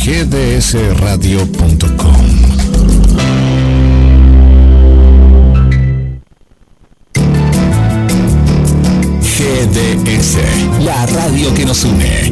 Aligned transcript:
www.gdsradio.com. 0.07 2.25
GDS, 9.21 10.37
la 10.79 11.05
radio 11.07 11.53
que 11.53 11.65
nos 11.65 11.83
une. 11.83 12.26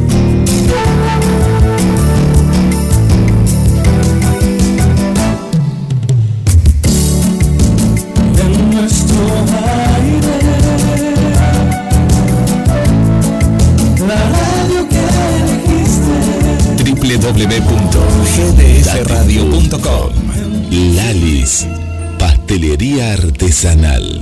Pastelería 22.18 23.12
artesanal. 23.12 24.20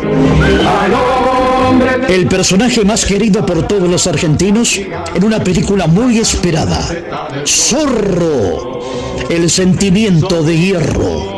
El 2.09 2.27
personaje 2.27 2.85
más 2.85 3.05
querido 3.05 3.45
por 3.45 3.67
todos 3.67 3.89
los 3.89 4.07
argentinos 4.07 4.77
en 5.15 5.25
una 5.25 5.43
película 5.43 5.87
muy 5.87 6.19
esperada. 6.19 6.81
Zorro. 7.45 8.81
El 9.29 9.51
sentimiento 9.51 10.43
de 10.43 10.59
hierro. 10.59 11.37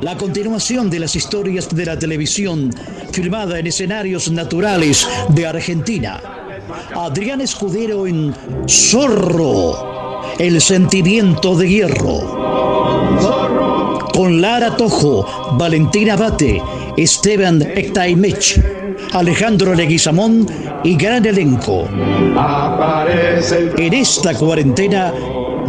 La 0.00 0.16
continuación 0.16 0.90
de 0.90 1.00
las 1.00 1.16
historias 1.16 1.68
de 1.68 1.86
la 1.86 1.98
televisión 1.98 2.70
filmada 3.12 3.58
en 3.58 3.66
escenarios 3.66 4.30
naturales 4.30 5.08
de 5.28 5.46
Argentina. 5.46 6.20
Adrián 6.94 7.40
Escudero 7.40 8.06
en 8.06 8.34
Zorro. 8.68 10.22
El 10.38 10.60
sentimiento 10.60 11.54
de 11.56 11.68
hierro 11.68 12.44
con 14.14 14.40
Lara 14.40 14.76
Tojo, 14.76 15.26
Valentina 15.58 16.14
Bate, 16.14 16.62
Esteban 16.96 17.60
Ectaimech, 17.62 18.60
Alejandro 19.12 19.74
Leguizamón 19.74 20.46
y 20.84 20.96
gran 20.96 21.26
elenco. 21.26 21.88
En 23.76 23.94
esta 23.94 24.34
cuarentena, 24.34 25.12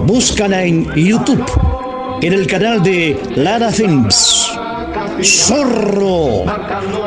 búscala 0.06 0.64
en 0.64 0.94
YouTube, 0.94 1.44
en 2.22 2.34
el 2.34 2.46
canal 2.48 2.84
de 2.84 3.20
Lara 3.36 3.72
Films. 3.72 4.52
Zorro, 5.24 6.44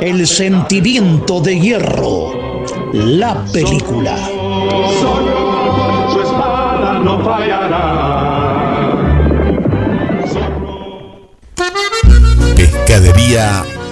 el 0.00 0.26
sentimiento 0.26 1.40
de 1.40 1.60
hierro, 1.60 2.62
la 2.92 3.44
película. 3.52 4.16
su 6.12 6.20
espada 6.20 6.98
no 7.04 7.22
fallará. 7.24 8.38
Pescadería 12.56 13.64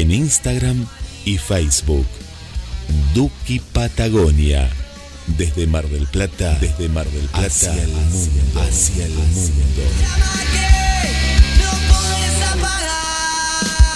en 0.00 0.10
Instagram 0.10 0.86
y 1.24 1.38
Facebook. 1.38 2.06
Duki 3.14 3.60
Patagonia. 3.60 4.70
Desde 5.38 5.66
Mar 5.66 5.88
del 5.88 6.06
Plata, 6.06 6.56
desde 6.60 6.88
Mar 6.88 7.06
del 7.08 7.26
Plata 7.26 7.46
hacia 7.46 7.72
el 7.72 7.88
mundo, 7.88 8.60
hacia 8.60 9.06
el 9.06 9.12
mundo. 9.12 9.82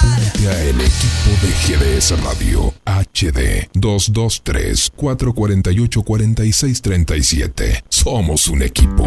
Únete 0.03 0.49
a 0.49 0.63
el 0.65 0.81
equipo 0.81 1.31
de 1.41 1.97
GDS 1.97 2.21
Radio 2.21 2.75
HD 2.85 3.69
223 3.75 4.91
448 4.97 6.03
4637. 6.03 7.85
Somos 7.89 8.49
un 8.49 8.63
equipo. 8.63 9.07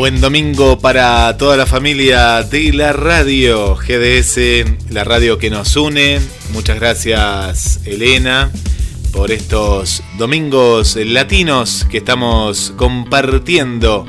Buen 0.00 0.22
domingo 0.22 0.78
para 0.78 1.36
toda 1.36 1.58
la 1.58 1.66
familia 1.66 2.42
de 2.42 2.72
la 2.72 2.94
radio 2.94 3.76
GDS, 3.76 4.64
la 4.88 5.04
radio 5.04 5.36
que 5.36 5.50
nos 5.50 5.76
une. 5.76 6.18
Muchas 6.54 6.80
gracias 6.80 7.80
Elena 7.84 8.50
por 9.12 9.30
estos 9.30 10.02
domingos 10.16 10.96
latinos 10.96 11.86
que 11.90 11.98
estamos 11.98 12.72
compartiendo 12.78 14.06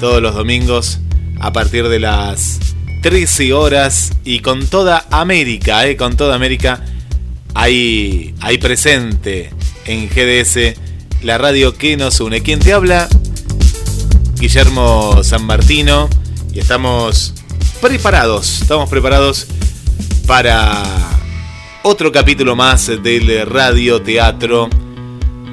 todos 0.00 0.20
los 0.20 0.34
domingos 0.34 0.98
a 1.38 1.52
partir 1.52 1.86
de 1.86 2.00
las 2.00 2.58
13 3.02 3.52
horas 3.52 4.10
y 4.24 4.40
con 4.40 4.66
toda 4.66 5.06
América, 5.12 5.86
eh, 5.86 5.96
con 5.96 6.16
toda 6.16 6.34
América 6.34 6.84
ahí, 7.54 8.34
ahí 8.40 8.58
presente 8.58 9.50
en 9.84 10.08
GDS, 10.08 10.74
la 11.22 11.38
radio 11.38 11.72
que 11.78 11.96
nos 11.96 12.18
une. 12.18 12.40
¿Quién 12.42 12.58
te 12.58 12.72
habla? 12.72 13.08
Guillermo 14.40 15.22
San 15.22 15.44
Martino 15.44 16.08
y 16.54 16.60
estamos 16.60 17.34
preparados, 17.82 18.62
estamos 18.62 18.88
preparados 18.88 19.46
para 20.26 20.82
otro 21.82 22.10
capítulo 22.10 22.56
más 22.56 22.86
del 22.86 23.46
Radio 23.46 24.00
Teatro. 24.00 24.70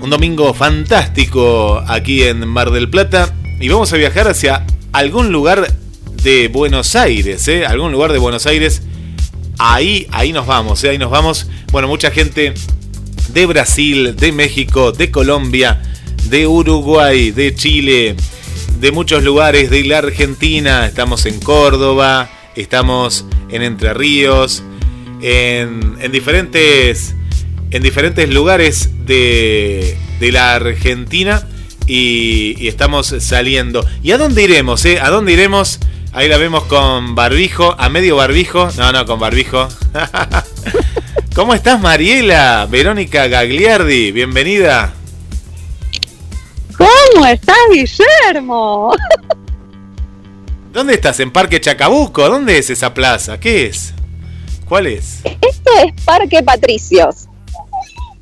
Un 0.02 0.10
domingo 0.10 0.54
fantástico 0.54 1.84
aquí 1.86 2.24
en 2.24 2.48
Mar 2.48 2.72
del 2.72 2.90
Plata 2.90 3.36
y 3.60 3.68
vamos 3.68 3.92
a 3.92 3.98
viajar 3.98 4.30
hacia 4.30 4.66
algún 4.94 5.34
lugar 5.34 5.68
de 6.24 6.48
Buenos 6.48 6.96
Aires, 6.96 7.46
¿eh? 7.50 7.66
Algún 7.66 7.92
lugar 7.92 8.14
de 8.14 8.20
Buenos 8.20 8.46
Aires. 8.46 8.84
Ahí, 9.58 10.08
ahí 10.12 10.32
nos 10.32 10.48
vamos, 10.48 10.82
¿eh? 10.86 10.92
ahí 10.92 10.98
nos 10.98 11.12
vamos. 11.12 11.48
Bueno, 11.74 11.90
mucha 11.90 12.10
gente 12.10 12.54
de 13.34 13.46
Brasil, 13.48 14.16
de 14.16 14.32
México, 14.32 14.94
de 14.94 15.12
Colombia, 15.12 15.82
de 16.30 16.48
Uruguay, 16.48 17.32
de 17.32 17.54
Chile, 17.54 18.16
de 18.80 18.92
muchos 18.92 19.24
lugares 19.24 19.70
de 19.70 19.84
la 19.84 20.00
Argentina. 20.00 20.86
Estamos 20.86 21.26
en 21.26 21.40
Córdoba, 21.40 22.30
estamos 22.56 23.26
en 23.50 23.64
Entre 23.64 23.94
Ríos, 23.94 24.64
en, 25.22 25.98
diferentes, 26.12 27.16
en 27.72 27.84
diferentes 27.84 28.30
lugares 28.30 28.90
de, 29.06 29.98
la 30.20 30.56
Argentina 30.56 31.48
y, 31.88 32.68
estamos 32.68 33.16
saliendo. 33.20 33.86
¿Y 34.04 34.12
a 34.12 34.18
dónde 34.18 34.44
iremos? 34.44 34.86
Eh? 34.86 35.00
¿A 35.02 35.10
dónde 35.10 35.34
iremos? 35.34 35.80
Ahí 36.14 36.28
la 36.28 36.38
vemos 36.38 36.64
con 36.66 37.16
barbijo, 37.16 37.76
a 37.78 37.90
medio 37.90 38.16
barbijo. 38.16 38.70
No, 38.78 38.92
no, 38.92 39.06
con 39.06 39.20
barbijo. 39.20 39.68
¿Cómo 41.36 41.54
estás, 41.54 41.80
Mariela? 41.80 42.68
Verónica 42.70 43.28
Gagliardi, 43.28 44.12
bienvenida. 44.12 44.94
¿Cómo 46.78 47.26
estás, 47.26 47.58
Guillermo? 47.72 48.94
¿Dónde 50.72 50.94
estás? 50.94 51.20
¿En 51.20 51.32
Parque 51.32 51.60
Chacabuco? 51.60 52.30
¿Dónde 52.30 52.60
es 52.60 52.70
esa 52.70 52.94
plaza? 52.94 53.40
¿Qué 53.40 53.66
es? 53.66 53.94
¿Cuál 54.68 54.86
es? 54.86 55.22
Esto 55.24 55.72
es 55.84 56.04
Parque 56.06 56.44
Patricios. 56.44 57.28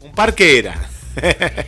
Un 0.02 0.12
parque 0.14 0.60
era. 0.60 0.90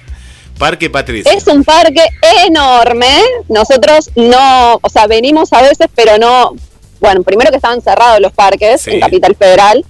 parque 0.58 0.90
Patricios. 0.90 1.36
Es 1.36 1.48
un 1.48 1.66
parque 1.66 2.06
enorme. 2.46 3.22
Nosotros 3.50 4.10
no, 4.16 4.80
o 4.82 4.90
sea, 4.90 5.08
venimos 5.08 5.52
a 5.52 5.62
veces, 5.62 5.88
pero 5.94 6.18
no. 6.18 6.54
Bueno, 7.02 7.22
primero 7.24 7.50
que 7.50 7.58
estaban 7.58 7.82
cerrados 7.82 8.22
los 8.22 8.32
parques 8.32 8.88
en 8.88 9.02
Capital 9.02 9.36
Federal. 9.36 9.86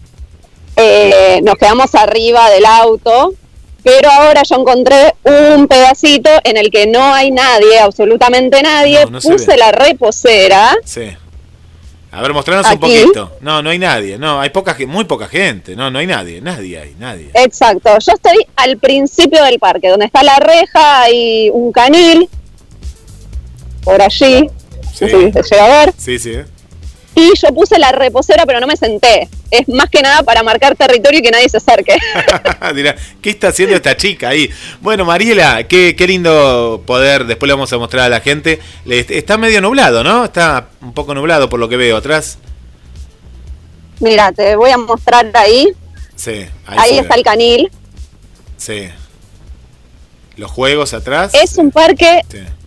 Eh, 0.75 1.41
nos 1.43 1.55
quedamos 1.55 1.93
arriba 1.93 2.49
del 2.49 2.65
auto 2.65 3.33
pero 3.87 4.11
ahora 4.11 4.43
yo 4.43 4.55
encontré 4.57 5.15
un 5.23 5.65
pedacito 5.65 6.29
en 6.43 6.57
el 6.57 6.69
que 6.69 6.87
no 6.87 7.13
hay 7.13 7.31
nadie, 7.31 7.79
absolutamente 7.79 8.61
nadie. 8.61 9.07
Puse 9.07 9.55
la 9.55 9.71
reposera. 9.71 10.75
Sí. 10.83 11.07
A 12.11 12.21
ver, 12.21 12.33
mostranos 12.33 12.69
un 12.69 12.79
poquito. 12.81 13.37
No, 13.39 13.61
no 13.61 13.69
hay 13.69 13.79
nadie. 13.79 14.17
No, 14.17 14.41
hay 14.41 14.49
poca, 14.49 14.75
muy 14.85 15.05
poca 15.05 15.29
gente. 15.29 15.73
No, 15.77 15.89
no 15.89 15.99
hay 15.99 16.07
nadie. 16.07 16.41
Nadie 16.41 16.77
hay, 16.77 16.95
nadie. 16.99 17.31
Exacto. 17.33 17.97
Yo 17.99 18.11
estoy 18.11 18.45
al 18.57 18.77
principio 18.77 19.41
del 19.45 19.57
parque, 19.57 19.87
donde 19.87 20.07
está 20.07 20.21
la 20.21 20.35
reja, 20.35 21.09
y 21.09 21.49
un 21.51 21.71
canil. 21.71 22.27
Por 23.85 24.01
allí. 24.01 24.49
Sí. 24.93 25.05
No 25.33 25.43
se 25.43 25.55
llega 25.55 25.65
a 25.65 25.85
ver. 25.85 25.93
Sí, 25.97 26.19
sí. 26.19 26.33
Y 27.15 27.31
yo 27.37 27.47
puse 27.55 27.79
la 27.79 27.93
reposera, 27.93 28.45
pero 28.45 28.59
no 28.59 28.67
me 28.67 28.75
senté. 28.75 29.29
Es 29.49 29.67
más 29.69 29.89
que 29.89 30.01
nada 30.01 30.23
para 30.23 30.43
marcar 30.43 30.75
territorio 30.75 31.19
y 31.19 31.21
que 31.21 31.31
nadie 31.31 31.49
se 31.49 31.57
acerque. 31.57 31.97
Dirá, 32.75 32.95
¿qué 33.21 33.29
está 33.29 33.49
haciendo 33.49 33.75
esta 33.75 33.95
chica 33.95 34.29
ahí? 34.29 34.49
Bueno, 34.81 35.05
Mariela, 35.05 35.67
qué, 35.67 35.95
qué 35.95 36.07
lindo 36.07 36.83
poder, 36.85 37.25
después 37.25 37.47
le 37.47 37.53
vamos 37.53 37.71
a 37.71 37.77
mostrar 37.77 38.05
a 38.05 38.09
la 38.09 38.19
gente. 38.19 38.59
Está 38.85 39.37
medio 39.37 39.61
nublado, 39.61 40.03
¿no? 40.03 40.25
Está 40.25 40.69
un 40.81 40.93
poco 40.93 41.13
nublado 41.13 41.49
por 41.49 41.59
lo 41.59 41.69
que 41.69 41.77
veo 41.77 41.97
atrás. 41.97 42.37
Mira, 43.99 44.31
te 44.31 44.55
voy 44.55 44.69
a 44.69 44.77
mostrar 44.77 45.29
ahí. 45.33 45.67
Sí, 46.15 46.45
ahí, 46.65 46.77
ahí 46.77 46.97
está 46.99 47.15
el 47.15 47.23
canil. 47.23 47.71
Sí. 48.57 48.89
Los 50.35 50.51
juegos 50.51 50.93
atrás. 50.93 51.31
Es 51.33 51.57
un 51.57 51.71
parque 51.71 52.21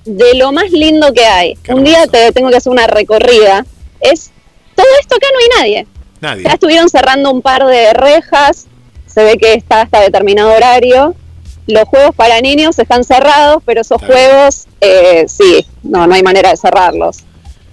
de 0.04 0.34
lo 0.34 0.52
más 0.52 0.70
lindo 0.70 1.12
que 1.12 1.24
hay. 1.24 1.58
un 1.68 1.84
día 1.84 2.06
te 2.06 2.32
tengo 2.32 2.50
que 2.50 2.56
hacer 2.56 2.72
una 2.72 2.86
recorrida. 2.86 3.64
Es 4.00 4.30
todo 4.74 4.86
esto 5.00 5.16
acá 5.16 5.26
no 5.32 5.38
hay 5.38 5.62
nadie. 5.62 5.86
Nadie. 6.20 6.44
Ya 6.44 6.52
estuvieron 6.52 6.88
cerrando 6.88 7.30
un 7.30 7.42
par 7.42 7.64
de 7.66 7.92
rejas, 7.92 8.66
se 9.06 9.24
ve 9.24 9.38
que 9.38 9.54
está 9.54 9.82
hasta 9.82 10.00
determinado 10.00 10.52
horario. 10.52 11.14
Los 11.66 11.84
juegos 11.84 12.14
para 12.14 12.40
niños 12.40 12.78
están 12.78 13.04
cerrados, 13.04 13.62
pero 13.64 13.80
esos 13.82 14.02
juegos, 14.02 14.66
eh, 14.80 15.24
sí, 15.28 15.66
no, 15.82 16.06
no 16.06 16.14
hay 16.14 16.22
manera 16.22 16.50
de 16.50 16.56
cerrarlos. 16.56 17.18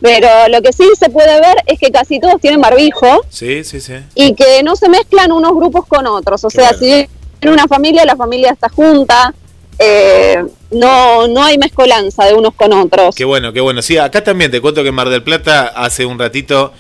Pero 0.02 0.28
lo 0.50 0.62
que 0.62 0.72
sí 0.74 0.84
se 1.00 1.10
puede 1.10 1.40
ver 1.40 1.56
es 1.66 1.80
que 1.80 1.92
casi 1.92 2.20
todos 2.20 2.40
tienen 2.40 2.62
barbijo. 2.62 3.26
Sí, 3.30 3.64
sí, 3.64 3.82
sí. 3.82 3.96
Y 4.14 4.36
que 4.36 4.62
no 4.64 4.76
se 4.76 4.90
mezclan 4.90 5.32
unos 5.32 5.54
grupos 5.56 5.88
con 5.88 6.06
otros. 6.06 6.44
O 6.44 6.50
sea, 6.50 6.74
si 6.74 7.08
en 7.42 7.50
una 7.50 7.68
familia, 7.68 8.06
la 8.06 8.16
familia 8.16 8.52
está 8.52 8.70
junta. 8.70 9.34
Eh, 9.80 10.44
no, 10.72 11.28
no 11.28 11.44
hay 11.44 11.58
mezcolanza 11.58 12.26
de 12.26 12.34
unos 12.34 12.54
con 12.54 12.74
otros. 12.74 13.16
Qué 13.16 13.26
bueno, 13.26 13.54
qué 13.54 13.62
bueno. 13.62 13.82
Sí, 13.82 13.98
acá 13.98 14.24
también 14.24 14.52
te 14.52 14.62
cuento 14.62 14.84
que 14.84 14.90
en 14.90 14.96
Mar 14.96 15.10
del 15.10 15.24
Plata 15.24 15.68
hace 15.68 16.06
un 16.06 16.20
ratito 16.20 16.74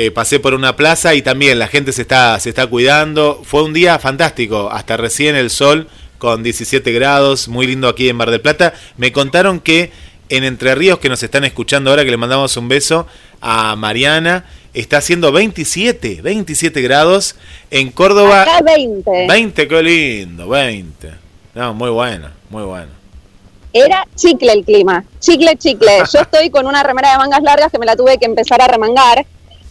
eh, 0.00 0.12
pasé 0.12 0.38
por 0.38 0.54
una 0.54 0.76
plaza 0.76 1.16
y 1.16 1.22
también 1.22 1.58
la 1.58 1.66
gente 1.66 1.90
se 1.90 2.02
está, 2.02 2.38
se 2.38 2.50
está 2.50 2.68
cuidando. 2.68 3.42
Fue 3.42 3.64
un 3.64 3.72
día 3.72 3.98
fantástico, 3.98 4.70
hasta 4.70 4.96
recién 4.96 5.34
el 5.34 5.50
sol 5.50 5.88
con 6.18 6.44
17 6.44 6.92
grados, 6.92 7.48
muy 7.48 7.66
lindo 7.66 7.88
aquí 7.88 8.08
en 8.08 8.14
Mar 8.14 8.30
del 8.30 8.40
Plata. 8.40 8.74
Me 8.96 9.10
contaron 9.10 9.58
que 9.58 9.90
en 10.28 10.44
Entre 10.44 10.76
Ríos, 10.76 11.00
que 11.00 11.08
nos 11.08 11.20
están 11.24 11.42
escuchando 11.42 11.90
ahora, 11.90 12.04
que 12.04 12.12
le 12.12 12.16
mandamos 12.16 12.56
un 12.56 12.68
beso 12.68 13.08
a 13.40 13.74
Mariana, 13.74 14.44
está 14.72 14.98
haciendo 14.98 15.32
27, 15.32 16.22
27 16.22 16.80
grados. 16.80 17.34
En 17.72 17.90
Córdoba, 17.90 18.42
Acá 18.42 18.60
20. 18.62 19.26
20, 19.26 19.66
qué 19.66 19.82
lindo, 19.82 20.48
20. 20.48 21.10
No, 21.56 21.74
muy 21.74 21.90
bueno, 21.90 22.28
muy 22.50 22.62
bueno. 22.62 22.92
Era 23.72 24.06
chicle 24.14 24.52
el 24.52 24.64
clima, 24.64 25.04
chicle, 25.18 25.56
chicle. 25.56 25.90
Yo 26.12 26.20
estoy 26.20 26.50
con 26.50 26.68
una 26.68 26.84
remera 26.84 27.10
de 27.10 27.18
mangas 27.18 27.42
largas 27.42 27.72
que 27.72 27.80
me 27.80 27.86
la 27.86 27.96
tuve 27.96 28.16
que 28.16 28.26
empezar 28.26 28.62
a 28.62 28.68
remangar, 28.68 29.26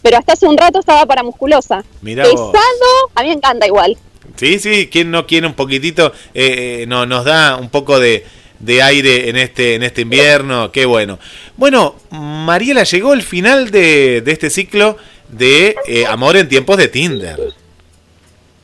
pero 0.08 0.20
hasta 0.20 0.32
hace 0.32 0.46
un 0.46 0.56
rato 0.56 0.78
estaba 0.80 1.04
para 1.04 1.22
musculosa. 1.22 1.84
Mirá 2.00 2.24
Pesado, 2.24 2.48
vos. 2.50 3.12
a 3.14 3.22
mí 3.22 3.28
me 3.28 3.34
encanta 3.34 3.66
igual. 3.66 3.94
Sí, 4.36 4.58
sí, 4.58 4.88
¿quién 4.90 5.10
no 5.10 5.26
quiere 5.26 5.46
un 5.46 5.52
poquitito? 5.52 6.14
Eh, 6.32 6.80
eh, 6.80 6.86
no, 6.88 7.04
nos 7.04 7.26
da 7.26 7.56
un 7.56 7.68
poco 7.68 8.00
de, 8.00 8.24
de 8.58 8.82
aire 8.82 9.28
en 9.28 9.36
este, 9.36 9.74
en 9.74 9.82
este 9.82 10.00
invierno, 10.00 10.72
qué 10.72 10.86
bueno. 10.86 11.18
Bueno, 11.58 11.96
Mariela, 12.08 12.84
llegó 12.84 13.12
el 13.12 13.22
final 13.22 13.70
de, 13.70 14.22
de 14.22 14.32
este 14.32 14.48
ciclo 14.48 14.96
de 15.28 15.76
eh, 15.86 16.06
Amor 16.06 16.38
en 16.38 16.48
tiempos 16.48 16.78
de 16.78 16.88
Tinder. 16.88 17.52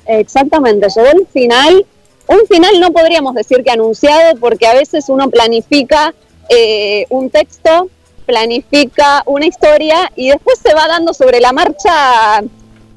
Exactamente, 0.06 0.86
llegó 0.96 1.10
el 1.10 1.26
final. 1.30 1.84
Un 2.26 2.46
final 2.48 2.80
no 2.80 2.90
podríamos 2.90 3.34
decir 3.34 3.62
que 3.62 3.70
anunciado, 3.70 4.40
porque 4.40 4.66
a 4.66 4.72
veces 4.72 5.10
uno 5.10 5.28
planifica 5.28 6.14
eh, 6.48 7.04
un 7.10 7.28
texto, 7.28 7.90
planifica 8.26 9.22
una 9.26 9.46
historia 9.46 10.10
y 10.16 10.30
después 10.30 10.58
se 10.58 10.74
va 10.74 10.88
dando 10.88 11.14
sobre 11.14 11.40
la 11.40 11.52
marcha 11.52 12.42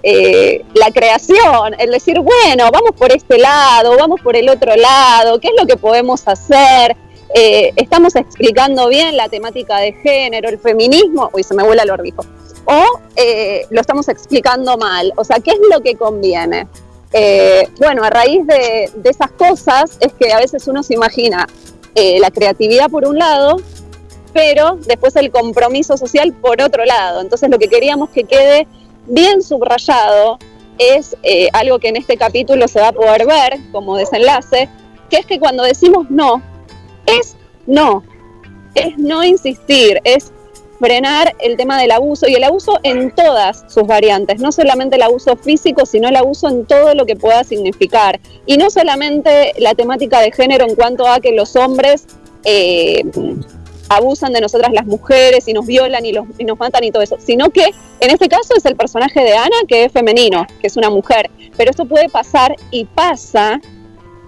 eh, 0.04 0.64
la 0.74 0.92
creación, 0.92 1.76
el 1.80 1.92
decir, 1.92 2.20
bueno, 2.20 2.70
vamos 2.72 2.92
por 2.98 3.12
este 3.12 3.38
lado, 3.38 3.98
vamos 3.98 4.22
por 4.22 4.36
el 4.36 4.48
otro 4.48 4.76
lado, 4.76 5.40
¿qué 5.40 5.48
es 5.48 5.54
lo 5.60 5.66
que 5.66 5.76
podemos 5.76 6.28
hacer? 6.28 6.96
Eh, 7.34 7.74
estamos 7.76 8.16
explicando 8.16 8.88
bien 8.88 9.18
la 9.18 9.28
temática 9.28 9.80
de 9.80 9.94
género, 9.94 10.50
el 10.50 10.60
feminismo, 10.60 11.30
uy, 11.34 11.44
se 11.44 11.54
me 11.56 11.64
vuela 11.64 11.84
el 11.84 11.90
orbijo, 11.90 12.24
o 12.66 13.00
eh, 13.16 13.66
lo 13.70 13.82
estamos 13.82 14.08
explicando 14.08 14.78
mal, 14.78 15.12
o 15.18 15.24
sea, 15.24 15.40
¿qué 15.40 15.52
es 15.52 15.60
lo 15.70 15.82
que 15.82 15.96
conviene? 15.96 16.68
Eh, 17.12 17.68
bueno, 17.80 18.04
a 18.04 18.10
raíz 18.10 18.46
de, 18.46 18.92
de 18.96 19.10
esas 19.10 19.32
cosas 19.32 19.98
es 20.00 20.14
que 20.14 20.32
a 20.32 20.38
veces 20.38 20.68
uno 20.68 20.84
se 20.84 20.94
imagina 20.94 21.48
la 22.20 22.30
creatividad 22.30 22.92
por 22.92 23.08
un 23.08 23.18
lado, 23.18 23.58
pero 24.38 24.78
después 24.86 25.16
el 25.16 25.32
compromiso 25.32 25.98
social 25.98 26.32
por 26.32 26.62
otro 26.62 26.86
lado. 26.86 27.22
Entonces 27.22 27.50
lo 27.50 27.58
que 27.58 27.68
queríamos 27.68 28.12
que 28.12 28.24
quede 28.24 28.68
bien 29.08 29.42
subrayado 29.42 30.38
es 30.78 31.18
eh, 31.24 31.50
algo 31.54 31.80
que 31.80 31.88
en 31.88 31.96
este 31.96 32.18
capítulo 32.18 32.68
se 32.68 32.80
va 32.80 32.90
a 32.90 32.92
poder 32.92 33.26
ver 33.26 33.58
como 33.72 33.98
desenlace, 33.98 34.70
que 35.10 35.18
es 35.18 35.26
que 35.26 35.40
cuando 35.40 35.64
decimos 35.64 36.12
no, 36.12 36.44
es 37.08 37.36
no, 37.66 38.04
es 38.76 38.96
no 39.00 39.24
insistir, 39.24 40.00
es 40.04 40.32
frenar 40.80 41.36
el 41.40 41.58
tema 41.58 41.82
del 41.82 41.90
abuso 41.90 42.28
y 42.28 42.36
el 42.36 42.44
abuso 42.44 42.78
en 42.84 43.10
todas 43.16 43.66
sus 43.68 43.88
variantes, 43.88 44.40
no 44.40 44.52
solamente 44.52 44.98
el 44.98 45.02
abuso 45.02 45.36
físico, 45.36 45.88
sino 45.88 46.10
el 46.10 46.16
abuso 46.16 46.48
en 46.48 46.68
todo 46.68 46.94
lo 46.94 47.08
que 47.08 47.16
pueda 47.16 47.44
significar. 47.44 48.20
Y 48.46 48.58
no 48.58 48.70
solamente 48.70 49.54
la 49.58 49.74
temática 49.74 50.22
de 50.22 50.32
género 50.32 50.68
en 50.70 50.76
cuanto 50.76 51.08
a 51.08 51.22
que 51.22 51.32
los 51.32 51.56
hombres 51.56 52.06
eh, 52.46 53.04
abusan 53.90 54.34
de 54.34 54.42
nosotras 54.42 54.72
las 54.74 54.86
mujeres 54.86 55.48
y 55.48 55.54
nos 55.54 55.66
violan 55.66 56.06
y, 56.06 56.14
los, 56.14 56.26
y 56.38 56.44
nos 56.46 56.60
matan 56.60 56.84
y 56.84 56.92
todo 56.92 57.04
eso, 57.04 57.18
sino 57.20 57.50
que 57.50 57.64
en 58.00 58.10
este 58.12 58.28
caso 58.28 58.54
es 58.56 58.66
el 58.66 58.76
personaje 58.76 59.22
de 59.22 59.34
Ana 59.36 59.56
que 59.68 59.86
es 59.86 59.92
femenino, 59.92 60.46
que 60.60 60.68
es 60.68 60.76
una 60.78 60.90
mujer, 60.90 61.30
pero 61.56 61.72
esto 61.72 61.86
puede 61.86 62.10
pasar 62.10 62.56
y 62.72 62.86
pasa 62.86 63.60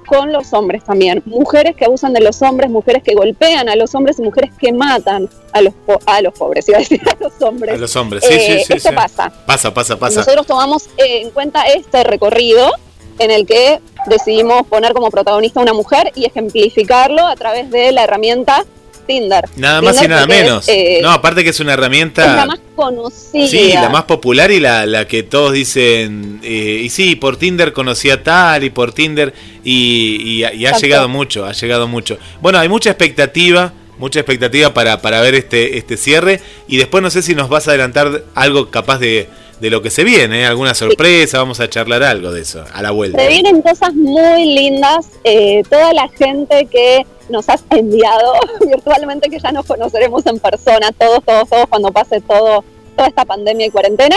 con 0.08 0.32
los 0.34 0.54
hombres 0.54 0.84
también. 0.84 1.22
Mujeres 1.28 1.76
que 1.76 1.86
abusan 1.86 2.14
de 2.14 2.22
los 2.22 2.42
hombres, 2.42 2.72
mujeres 2.72 3.04
que 3.04 3.14
golpean 3.14 3.70
a 3.70 3.76
los 3.76 3.94
hombres 3.94 4.18
y 4.18 4.24
mujeres 4.24 4.50
que 4.58 4.74
matan 4.74 5.30
a 5.52 5.62
los, 5.62 5.74
po- 5.86 6.00
a 6.08 6.20
los 6.22 6.34
pobres, 6.34 6.68
iba 6.68 6.78
a 6.78 6.82
decir 6.82 7.00
a 7.08 7.16
los 7.24 7.40
hombres. 7.44 7.76
A 7.76 7.78
los 7.78 7.96
hombres, 7.96 8.24
sí, 8.26 8.34
Eh, 8.34 8.40
sí, 8.40 8.64
sí. 8.66 8.74
Esto 8.78 8.90
sí. 8.90 8.96
pasa. 8.96 9.32
Pasa, 9.46 9.72
pasa, 9.72 10.00
pasa. 10.00 10.22
Nosotros 10.22 10.48
tomamos 10.48 10.90
en 10.98 11.30
cuenta 11.30 11.62
este 11.68 12.04
recorrido 12.04 12.72
en 13.20 13.30
el 13.30 13.46
que 13.46 13.82
decidimos 14.08 14.66
poner 14.66 14.94
como 14.94 15.12
protagonista 15.12 15.60
a 15.60 15.64
una 15.64 15.74
mujer 15.74 16.12
y 16.16 16.26
ejemplificarlo 16.26 17.28
a 17.28 17.36
través 17.36 17.70
de 17.70 17.92
la 17.92 18.04
herramienta 18.06 18.66
Tinder. 19.10 19.44
Nada 19.56 19.82
más 19.82 20.02
y 20.04 20.08
nada 20.08 20.22
es, 20.22 20.28
menos. 20.28 20.68
eh, 20.70 21.00
no, 21.02 21.10
aparte 21.12 21.44
que 21.44 21.50
es 21.50 21.60
una 21.60 21.72
es 21.72 21.78
herramienta... 21.80 22.36
la 22.36 22.46
más 22.46 22.60
conocida. 22.76 23.48
Sí, 23.48 23.72
la 23.74 23.90
más 23.90 24.04
popular 24.04 24.52
y 24.52 24.60
la, 24.60 24.86
la 24.86 25.08
que 25.08 25.24
todos 25.24 25.52
dicen, 25.52 26.40
eh, 26.44 26.82
y 26.84 26.90
sí, 26.90 27.16
por 27.16 27.38
Tinder 27.38 27.74
conocí 27.74 28.10
a 28.12 28.22
tal 28.24 28.64
y 28.64 28.70
por 28.70 28.94
Tinder 28.94 29.34
y, 29.64 30.22
y 30.24 30.44
ha- 30.44 30.54
y 30.54 30.66
ha 30.66 30.70
Exacto. 30.70 30.86
llegado 30.86 31.10
mucho, 31.10 31.46
ha 31.46 31.54
llegado 31.54 31.88
mucho. 31.88 32.20
Bueno, 32.42 32.60
hay 32.60 32.70
mucha 32.70 32.92
expectativa, 32.92 33.74
mucha 33.98 34.20
expectativa 34.20 34.74
para, 34.74 35.02
para 35.02 35.22
ver 35.22 35.34
este, 35.36 35.78
este 35.80 35.98
cierre 35.98 36.40
y 36.68 36.78
después 36.78 37.02
no 37.02 37.10
sé 37.10 37.22
si 37.24 37.34
nos 37.36 37.50
vas 37.50 37.68
a 37.68 37.72
adelantar 37.72 38.24
algo 38.36 38.70
capaz 38.70 39.00
de, 39.00 39.28
de 39.60 39.70
lo 39.70 39.82
que 39.82 39.90
se 39.90 40.04
viene, 40.04 40.42
¿eh? 40.42 40.46
alguna 40.46 40.74
sorpresa, 40.74 41.38
vamos 41.40 41.60
a 41.60 41.70
charlar 41.70 42.04
algo 42.04 42.32
de 42.32 42.42
eso 42.42 42.64
a 42.74 42.82
la 42.82 42.92
vuelta. 42.92 43.20
Se 43.22 43.28
vienen 43.28 43.62
cosas 43.62 43.94
muy 43.94 44.46
lindas. 44.56 45.10
eh, 45.24 45.64
toda 45.70 45.94
la 45.94 46.08
gente 46.10 46.66
que 46.68 47.06
nos 47.30 47.48
has 47.50 47.64
enviado 47.72 48.34
virtualmente, 48.66 49.30
que 49.30 49.40
ya 49.40 49.52
nos 49.52 49.66
conoceremos 49.66 50.26
en 50.26 50.40
persona, 50.40 50.92
todos, 50.98 51.24
todos, 51.26 51.50
todos, 51.50 51.68
cuando 51.68 51.92
pase 51.92 52.22
todo, 52.22 52.64
toda 52.96 53.08
esta 53.10 53.26
pandemia 53.26 53.68
y 53.68 53.70
cuarentena. 53.70 54.16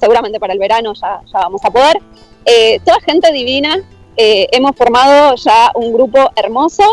Seguramente 0.00 0.38
para 0.40 0.52
el 0.52 0.58
verano 0.58 0.92
ya, 0.94 1.20
ya 1.32 1.38
vamos 1.40 1.60
a 1.64 1.70
poder. 1.70 1.98
Eh, 2.44 2.78
toda 2.84 3.00
gente 3.00 3.32
divina. 3.32 3.82
eh, 4.16 4.46
hemos 4.52 4.76
formado 4.76 5.34
ya 5.36 5.70
un 5.74 5.92
grupo 5.92 6.30
hermoso. 6.36 6.84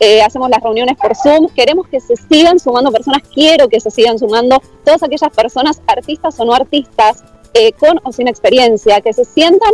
eh, 0.00 0.20
hacemos 0.22 0.50
las 0.50 0.62
reuniones 0.62 0.96
por 0.96 1.14
Zoom. 1.16 1.48
Queremos 1.54 1.86
que 1.88 2.00
se 2.00 2.16
sigan 2.16 2.58
sumando 2.58 2.90
personas. 2.92 3.22
Quiero 3.32 3.68
que 3.68 3.80
se 3.80 3.90
sigan 3.90 4.18
sumando 4.18 4.60
todas 4.84 5.02
aquellas 5.02 5.30
personas, 5.34 5.80
artistas 5.86 6.38
o 6.38 6.44
no 6.44 6.52
artistas, 6.54 7.24
eh, 7.58 7.72
con 7.72 7.98
o 8.04 8.12
sin 8.12 8.28
experiencia, 8.28 9.00
que 9.00 9.14
se 9.14 9.24
sientan 9.24 9.72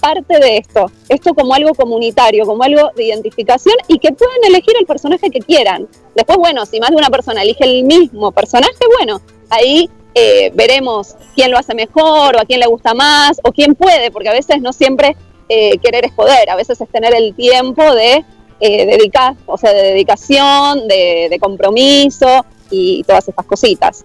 parte 0.00 0.38
de 0.38 0.58
esto, 0.58 0.90
esto 1.08 1.32
como 1.32 1.54
algo 1.54 1.74
comunitario, 1.74 2.44
como 2.44 2.62
algo 2.62 2.90
de 2.94 3.04
identificación 3.04 3.76
y 3.88 3.98
que 3.98 4.12
puedan 4.12 4.44
elegir 4.46 4.74
el 4.78 4.84
personaje 4.84 5.30
que 5.30 5.38
quieran. 5.38 5.88
Después, 6.14 6.36
bueno, 6.38 6.66
si 6.66 6.78
más 6.80 6.90
de 6.90 6.96
una 6.96 7.08
persona 7.08 7.42
elige 7.42 7.64
el 7.64 7.84
mismo 7.84 8.32
personaje, 8.32 8.84
bueno, 8.98 9.22
ahí 9.48 9.88
eh, 10.14 10.50
veremos 10.54 11.14
quién 11.34 11.50
lo 11.50 11.56
hace 11.56 11.74
mejor 11.74 12.36
o 12.36 12.40
a 12.40 12.44
quién 12.44 12.60
le 12.60 12.66
gusta 12.66 12.92
más 12.92 13.40
o 13.44 13.52
quién 13.52 13.74
puede, 13.76 14.10
porque 14.10 14.28
a 14.28 14.32
veces 14.32 14.60
no 14.60 14.72
siempre 14.72 15.16
eh, 15.48 15.78
querer 15.78 16.04
es 16.04 16.12
poder, 16.12 16.50
a 16.50 16.56
veces 16.56 16.80
es 16.80 16.88
tener 16.90 17.14
el 17.14 17.34
tiempo 17.34 17.94
de 17.94 18.24
eh, 18.60 18.86
dedicar, 18.86 19.36
dedicación, 19.62 20.86
de, 20.86 21.28
de 21.30 21.38
compromiso 21.38 22.44
y 22.70 23.04
todas 23.04 23.26
estas 23.26 23.46
cositas. 23.46 24.04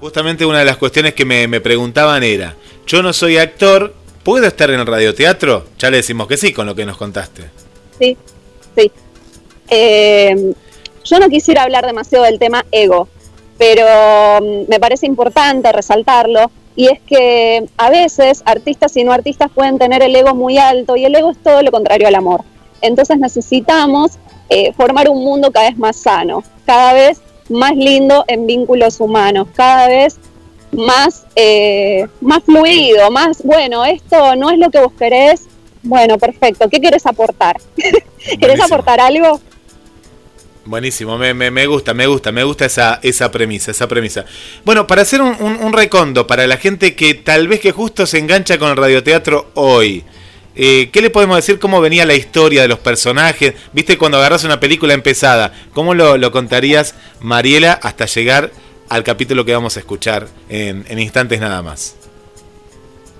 Justamente 0.00 0.46
una 0.46 0.60
de 0.60 0.64
las 0.64 0.76
cuestiones 0.76 1.14
que 1.14 1.24
me, 1.24 1.48
me 1.48 1.60
preguntaban 1.60 2.22
era, 2.22 2.54
yo 2.86 3.02
no 3.02 3.12
soy 3.12 3.38
actor, 3.38 3.94
¿puedo 4.22 4.46
estar 4.46 4.70
en 4.70 4.80
el 4.80 4.86
radioteatro? 4.86 5.66
Ya 5.78 5.90
le 5.90 5.98
decimos 5.98 6.26
que 6.28 6.36
sí 6.36 6.52
con 6.52 6.66
lo 6.66 6.74
que 6.74 6.86
nos 6.86 6.96
contaste. 6.96 7.42
Sí, 7.98 8.16
sí. 8.76 8.92
Eh, 9.68 10.54
yo 11.04 11.18
no 11.18 11.28
quisiera 11.28 11.62
hablar 11.62 11.86
demasiado 11.86 12.24
del 12.24 12.38
tema 12.38 12.64
ego, 12.70 13.08
pero 13.56 14.40
mm, 14.40 14.68
me 14.68 14.78
parece 14.78 15.06
importante 15.06 15.72
resaltarlo. 15.72 16.50
Y 16.76 16.86
es 16.86 17.00
que 17.00 17.66
a 17.76 17.90
veces 17.90 18.42
artistas 18.44 18.96
y 18.96 19.02
no 19.02 19.12
artistas 19.12 19.50
pueden 19.52 19.78
tener 19.78 20.00
el 20.02 20.14
ego 20.14 20.34
muy 20.34 20.58
alto 20.58 20.96
y 20.96 21.04
el 21.04 21.14
ego 21.14 21.32
es 21.32 21.38
todo 21.42 21.60
lo 21.62 21.72
contrario 21.72 22.06
al 22.06 22.14
amor. 22.14 22.44
Entonces 22.80 23.18
necesitamos 23.18 24.12
eh, 24.48 24.72
formar 24.74 25.08
un 25.08 25.24
mundo 25.24 25.50
cada 25.50 25.70
vez 25.70 25.76
más 25.76 25.96
sano, 25.96 26.44
cada 26.64 26.92
vez 26.92 27.20
más 27.48 27.74
lindo 27.76 28.24
en 28.28 28.46
vínculos 28.46 29.00
humanos, 29.00 29.48
cada 29.54 29.88
vez 29.88 30.16
más, 30.72 31.24
eh, 31.34 32.06
más 32.20 32.42
fluido, 32.44 33.10
más, 33.10 33.42
bueno, 33.42 33.84
esto 33.84 34.36
no 34.36 34.50
es 34.50 34.58
lo 34.58 34.70
que 34.70 34.80
vos 34.80 34.92
querés, 34.98 35.46
bueno, 35.82 36.18
perfecto, 36.18 36.68
¿qué 36.68 36.80
querés 36.80 37.06
aportar? 37.06 37.56
¿Querés 38.40 38.60
aportar 38.60 39.00
algo? 39.00 39.40
Buenísimo, 40.64 41.16
me, 41.16 41.32
me- 41.32 41.50
me 41.50 41.66
gusta, 41.66 41.94
me 41.94 42.06
gusta, 42.06 42.30
me 42.30 42.44
gusta 42.44 42.66
esa, 42.66 43.00
esa 43.02 43.30
premisa, 43.30 43.70
esa 43.70 43.88
premisa. 43.88 44.26
Bueno, 44.66 44.86
para 44.86 45.00
hacer 45.00 45.22
un, 45.22 45.34
un- 45.40 45.56
un 45.64 45.72
recondo 45.72 46.26
para 46.26 46.46
la 46.46 46.58
gente 46.58 46.94
que 46.94 47.14
tal 47.14 47.48
vez 47.48 47.60
que 47.60 47.72
justo 47.72 48.04
se 48.06 48.18
engancha 48.18 48.58
con 48.58 48.68
el 48.70 48.76
radioteatro 48.76 49.50
hoy, 49.54 50.04
eh, 50.58 50.90
¿qué 50.92 51.00
le 51.00 51.08
podemos 51.08 51.36
decir 51.36 51.58
cómo 51.58 51.80
venía 51.80 52.04
la 52.04 52.14
historia 52.14 52.62
de 52.62 52.68
los 52.68 52.80
personajes? 52.80 53.54
¿Viste 53.72 53.96
cuando 53.96 54.18
agarras 54.18 54.44
una 54.44 54.60
película 54.60 54.92
empezada? 54.92 55.52
¿Cómo 55.72 55.94
lo, 55.94 56.18
lo 56.18 56.32
contarías, 56.32 56.94
Mariela, 57.20 57.72
hasta 57.72 58.06
llegar 58.06 58.50
al 58.88 59.04
capítulo 59.04 59.44
que 59.44 59.54
vamos 59.54 59.76
a 59.76 59.80
escuchar 59.80 60.26
en, 60.48 60.84
en 60.88 60.98
instantes 60.98 61.40
nada 61.40 61.62
más? 61.62 61.94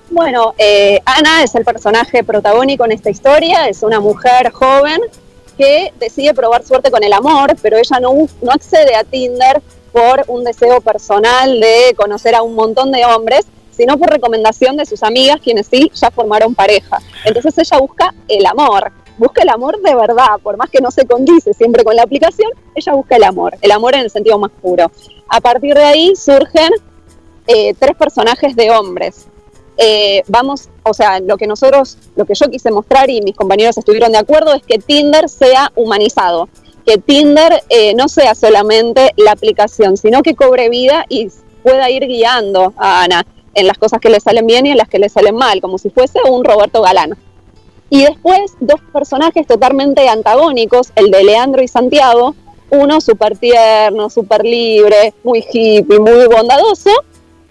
Bueno, 0.09 0.53
eh, 0.57 0.99
Ana 1.05 1.43
es 1.43 1.53
el 1.55 1.63
personaje 1.63 2.23
protagónico 2.23 2.83
en 2.85 2.91
esta 2.91 3.09
historia, 3.09 3.69
es 3.69 3.83
una 3.83 3.99
mujer 3.99 4.51
joven 4.51 4.99
que 5.57 5.93
decide 5.99 6.33
probar 6.33 6.65
suerte 6.65 6.89
con 6.89 7.03
el 7.03 7.13
amor, 7.13 7.55
pero 7.61 7.77
ella 7.77 7.99
no, 7.99 8.27
no 8.41 8.51
accede 8.51 8.95
a 8.95 9.03
Tinder 9.03 9.61
por 9.91 10.23
un 10.27 10.43
deseo 10.43 10.81
personal 10.81 11.59
de 11.59 11.93
conocer 11.95 12.33
a 12.35 12.41
un 12.41 12.55
montón 12.55 12.91
de 12.91 13.05
hombres, 13.05 13.45
sino 13.79 13.97
por 13.97 14.09
recomendación 14.09 14.75
de 14.75 14.85
sus 14.85 15.03
amigas, 15.03 15.39
quienes 15.41 15.67
sí 15.67 15.89
ya 15.95 16.11
formaron 16.11 16.53
pareja. 16.53 16.99
Entonces 17.23 17.57
ella 17.57 17.79
busca 17.79 18.13
el 18.27 18.45
amor, 18.45 18.91
busca 19.17 19.41
el 19.41 19.47
amor 19.47 19.81
de 19.81 19.95
verdad, 19.95 20.37
por 20.43 20.57
más 20.57 20.69
que 20.69 20.81
no 20.81 20.91
se 20.91 21.07
condice 21.07 21.53
siempre 21.53 21.85
con 21.85 21.95
la 21.95 22.03
aplicación, 22.03 22.51
ella 22.75 22.91
busca 22.91 23.15
el 23.15 23.23
amor, 23.23 23.55
el 23.61 23.71
amor 23.71 23.95
en 23.95 24.01
el 24.01 24.09
sentido 24.09 24.37
más 24.37 24.51
puro. 24.61 24.91
A 25.29 25.39
partir 25.39 25.75
de 25.75 25.83
ahí 25.83 26.13
surgen 26.13 26.73
eh, 27.47 27.73
tres 27.79 27.95
personajes 27.95 28.53
de 28.53 28.69
hombres. 28.69 29.27
Eh, 29.77 30.23
vamos, 30.27 30.67
o 30.83 30.93
sea, 30.93 31.21
lo 31.21 31.37
que 31.37 31.47
nosotros, 31.47 31.97
lo 32.17 32.25
que 32.25 32.33
yo 32.35 32.49
quise 32.49 32.71
mostrar 32.71 33.09
y 33.09 33.21
mis 33.21 33.37
compañeros 33.37 33.77
estuvieron 33.77 34.11
de 34.11 34.17
acuerdo 34.17 34.53
es 34.55 34.63
que 34.63 34.77
Tinder 34.77 35.29
sea 35.29 35.71
humanizado, 35.73 36.49
que 36.85 36.97
Tinder 36.97 37.63
eh, 37.69 37.93
no 37.93 38.09
sea 38.09 38.35
solamente 38.35 39.13
la 39.15 39.31
aplicación, 39.31 39.95
sino 39.95 40.21
que 40.21 40.35
cobre 40.35 40.67
vida 40.67 41.05
y 41.07 41.29
pueda 41.63 41.89
ir 41.89 42.07
guiando 42.07 42.73
a 42.75 43.03
Ana 43.03 43.25
en 43.59 43.67
las 43.67 43.77
cosas 43.77 43.99
que 43.99 44.09
le 44.09 44.19
salen 44.19 44.47
bien 44.47 44.65
y 44.65 44.71
en 44.71 44.77
las 44.77 44.87
que 44.87 44.99
le 44.99 45.09
salen 45.09 45.35
mal, 45.35 45.61
como 45.61 45.77
si 45.77 45.89
fuese 45.89 46.19
un 46.29 46.43
Roberto 46.43 46.81
Galán. 46.81 47.17
Y 47.89 48.03
después 48.03 48.53
dos 48.59 48.79
personajes 48.93 49.47
totalmente 49.47 50.07
antagónicos, 50.07 50.91
el 50.95 51.11
de 51.11 51.23
Leandro 51.23 51.61
y 51.61 51.67
Santiago, 51.67 52.35
uno 52.69 53.01
súper 53.01 53.37
tierno, 53.37 54.09
súper 54.09 54.43
libre, 54.43 55.13
muy 55.23 55.39
hippie, 55.39 55.99
muy 55.99 56.27
bondadoso, 56.27 56.91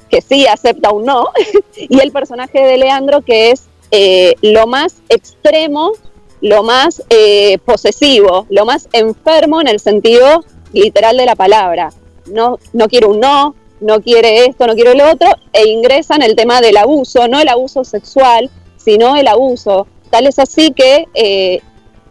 que 0.09 0.21
sí 0.21 0.47
acepta 0.47 0.91
un 0.91 1.05
no, 1.05 1.29
y 1.77 2.01
el 2.01 2.13
personaje 2.13 2.61
de 2.61 2.79
Leandro 2.79 3.23
que 3.23 3.51
es 3.51 3.65
eh, 3.91 4.35
lo 4.43 4.67
más 4.67 4.97
extremo, 5.09 5.93
lo 6.41 6.63
más 6.63 7.03
eh, 7.11 7.59
posesivo, 7.65 8.47
lo 8.49 8.65
más 8.65 8.89
enfermo 8.93 9.61
en 9.61 9.69
el 9.69 9.81
sentido 9.81 10.45
literal 10.73 11.17
de 11.17 11.27
la 11.27 11.35
palabra. 11.35 11.91
No, 12.27 12.59
no 12.73 12.89
quiere 12.89 13.07
un 13.07 13.21
no, 13.21 13.55
no 13.81 14.01
quiere 14.01 14.47
esto, 14.47 14.67
no 14.67 14.75
quiere 14.75 14.95
lo 14.95 15.11
otro, 15.11 15.29
e 15.53 15.69
ingresa 15.69 16.15
en 16.17 16.23
el 16.23 16.35
tema 16.37 16.61
del 16.61 16.77
abuso, 16.77 17.29
no 17.29 17.41
el 17.41 17.49
abuso 17.49 17.85
sexual, 17.85 18.51
sino 18.77 19.17
el 19.17 19.29
abuso. 19.29 19.87
Tal 20.11 20.27
es 20.27 20.39
así 20.39 20.73
que 20.73 21.05
eh, 21.15 21.61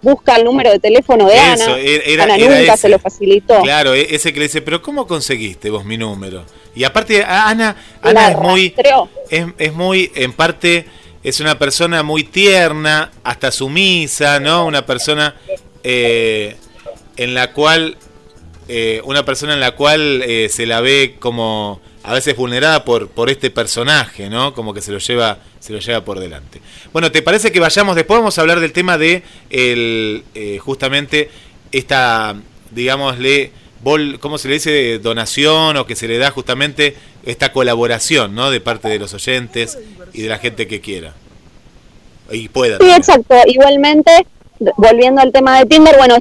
busca 0.02 0.36
el 0.36 0.44
número 0.46 0.72
de 0.72 0.80
teléfono 0.80 1.28
de 1.28 1.36
Eso, 1.36 1.74
Ana. 1.74 1.78
era- 1.80 2.24
Ana 2.24 2.36
era 2.36 2.46
nunca 2.60 2.74
ese. 2.74 2.78
se 2.84 2.90
lo 2.90 3.00
facilitó. 3.00 3.62
Claro, 3.62 3.94
e- 3.96 4.16
ese 4.16 4.32
que 4.32 4.40
le 4.40 4.46
dice, 4.46 4.62
pero 4.62 4.82
¿cómo 4.82 5.08
conseguiste 5.08 5.70
vos 5.70 5.84
mi 5.84 5.98
número? 5.98 6.46
Y 6.76 6.84
aparte, 6.84 7.24
Ana, 7.24 7.76
Ana 8.02 8.32
es 8.32 8.38
muy, 8.38 8.74
es 9.58 9.74
muy, 9.74 10.12
en 10.16 10.32
parte, 10.34 10.86
es 11.24 11.40
una 11.40 11.58
persona 11.58 12.04
muy 12.04 12.24
tierna, 12.24 13.12
hasta 13.24 13.52
sumisa, 13.52 14.40
¿no? 14.40 14.66
Una 14.66 14.86
persona 14.86 15.36
eh, 15.84 16.56
en 17.18 17.34
la 17.34 17.52
cual, 17.54 17.98
eh, 18.68 19.02
una 19.06 19.24
persona 19.26 19.54
en 19.54 19.60
la 19.60 19.72
cual 19.72 20.22
eh, 20.24 20.50
se 20.50 20.66
la 20.66 20.82
ve 20.82 21.16
como 21.20 21.80
a 22.04 22.14
veces 22.14 22.36
vulnerada 22.38 22.86
por, 22.86 23.10
por 23.10 23.30
este 23.30 23.50
personaje, 23.50 24.30
¿no? 24.30 24.54
Como 24.54 24.74
que 24.74 24.82
se 24.82 24.92
lo 24.92 24.98
lleva, 25.00 25.40
se 25.60 25.74
lo 25.74 25.80
lleva 25.80 26.04
por 26.06 26.20
delante. 26.20 26.62
Bueno, 26.94 27.12
¿te 27.12 27.22
parece 27.22 27.52
que 27.52 27.60
vayamos? 27.60 27.96
Después 27.96 28.20
vamos 28.20 28.38
a 28.38 28.42
hablar 28.42 28.60
del 28.60 28.72
tema 28.72 28.98
de 28.98 29.24
el, 29.50 30.24
eh, 30.34 30.58
justamente 30.60 31.30
esta, 31.72 32.36
digámosle, 32.72 33.52
bol- 33.84 34.20
¿cómo 34.20 34.38
se 34.38 34.48
le 34.48 34.54
dice? 34.56 35.00
Donación 35.00 35.76
o 35.78 35.86
que 35.86 35.96
se 35.96 36.08
le 36.08 36.18
da 36.18 36.32
justamente 36.32 36.96
esta 37.26 37.52
colaboración, 37.52 38.36
¿no? 38.36 38.52
De 38.52 38.62
parte 38.62 38.88
de 38.88 39.00
los 39.00 39.14
oyentes 39.14 39.78
y 40.14 40.22
de 40.22 40.30
la 40.30 40.38
gente 40.40 40.66
que 40.68 40.80
quiera. 40.80 41.14
Y 42.32 42.48
pueda. 42.48 42.78
Sí, 42.78 42.90
exacto. 42.90 43.36
Igualmente, 43.48 44.26
volviendo 44.78 45.22
al 45.22 45.32
tema 45.34 45.60
de 45.60 45.66
Tinder, 45.66 45.96
bueno, 45.98 46.18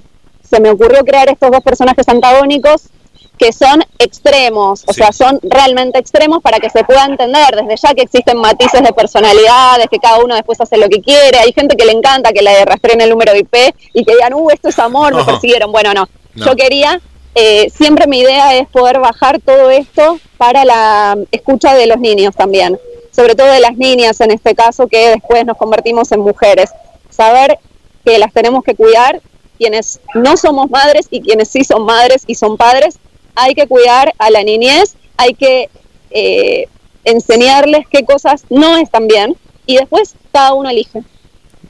se 0.46 0.60
me 0.60 0.70
ocurrió 0.70 1.04
crear 1.04 1.28
estos 1.28 1.50
dos 1.50 1.60
personajes 1.62 2.08
antagónicos 2.08 2.82
que 3.38 3.52
son 3.52 3.82
extremos, 3.98 4.82
o 4.86 4.92
Sí. 4.94 5.00
sea, 5.02 5.12
son 5.12 5.38
realmente 5.42 5.98
extremos 5.98 6.40
para 6.42 6.58
que 6.58 6.70
se 6.70 6.84
pueda 6.84 7.04
entender 7.04 7.54
desde 7.54 7.76
ya 7.76 7.94
que 7.94 8.02
existen 8.02 8.38
matices 8.38 8.82
de 8.82 8.92
personalidades, 8.94 9.88
que 9.90 9.98
cada 9.98 10.20
uno 10.24 10.34
después 10.34 10.58
hace 10.60 10.78
lo 10.78 10.88
que 10.88 11.02
quiere. 11.02 11.38
Hay 11.38 11.52
gente 11.52 11.76
que 11.76 11.84
le 11.84 11.92
encanta 11.92 12.32
que 12.32 12.42
le 12.42 12.64
rastreen 12.64 13.00
el 13.02 13.10
número 13.10 13.32
de 13.32 13.40
IP 13.40 13.54
y 13.92 14.04
que 14.04 14.14
digan, 14.14 14.32
uh, 14.32 14.50
esto 14.50 14.68
es 14.70 14.78
amor, 14.78 15.14
me 15.14 15.22
persiguieron. 15.24 15.70
Bueno, 15.70 15.92
no. 15.92 16.08
No. 16.34 16.46
Yo 16.46 16.56
quería, 16.56 16.98
eh, 17.34 17.68
siempre 17.76 18.06
mi 18.06 18.20
idea 18.20 18.54
es 18.56 18.68
poder 18.68 19.00
bajar 19.00 19.38
todo 19.40 19.68
esto 19.70 20.18
para 20.38 20.64
la 20.64 21.18
escucha 21.30 21.74
de 21.74 21.86
los 21.86 21.98
niños 21.98 22.34
también, 22.34 22.78
sobre 23.14 23.34
todo 23.34 23.48
de 23.48 23.60
las 23.60 23.76
niñas 23.76 24.18
en 24.22 24.30
este 24.30 24.54
caso, 24.54 24.86
que 24.86 25.10
después 25.10 25.44
nos 25.44 25.58
convertimos 25.58 26.10
en 26.12 26.20
mujeres. 26.20 26.70
Saber 27.10 27.58
que 28.04 28.18
las 28.18 28.32
tenemos 28.32 28.64
que 28.64 28.74
cuidar, 28.74 29.20
quienes 29.56 30.00
no 30.14 30.36
somos 30.36 30.70
madres 30.70 31.06
y 31.10 31.20
quienes 31.20 31.48
sí 31.48 31.64
son 31.64 31.84
madres 31.84 32.22
y 32.26 32.34
son 32.34 32.56
padres, 32.56 32.98
hay 33.34 33.54
que 33.54 33.66
cuidar 33.66 34.14
a 34.18 34.30
la 34.30 34.42
niñez, 34.42 34.94
hay 35.16 35.34
que 35.34 35.68
eh, 36.10 36.68
enseñarles 37.04 37.86
qué 37.90 38.04
cosas 38.04 38.44
no 38.50 38.76
están 38.76 39.06
bien 39.08 39.36
y 39.66 39.76
después 39.76 40.14
cada 40.32 40.54
uno 40.54 40.70
elige. 40.70 41.02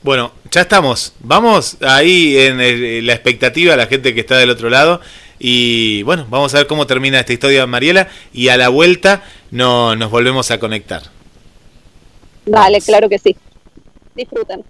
Bueno, 0.03 0.31
ya 0.51 0.61
estamos. 0.61 1.13
Vamos 1.19 1.77
ahí 1.81 2.37
en, 2.37 2.61
el- 2.61 2.83
en 2.83 3.05
la 3.07 3.13
expectativa, 3.13 3.75
la 3.75 3.87
gente 3.87 4.13
que 4.13 4.21
está 4.21 4.37
del 4.37 4.49
otro 4.51 4.69
lado. 4.69 5.01
Y 5.39 6.01
bueno, 6.03 6.25
vamos 6.29 6.53
a 6.53 6.57
ver 6.59 6.67
cómo 6.67 6.87
termina 6.87 7.19
esta 7.19 7.33
historia, 7.33 7.65
Mariela. 7.67 8.07
Y 8.33 8.47
a 8.49 8.57
la 8.57 8.69
vuelta 8.69 9.23
no, 9.51 9.95
nos 9.95 10.09
volvemos 10.09 10.49
a 10.51 10.59
conectar. 10.59 11.03
Vamos. 12.45 12.85
claro 12.85 13.09
que 13.09 13.19
sí. 13.19 13.35
Disfruten. 14.15 14.63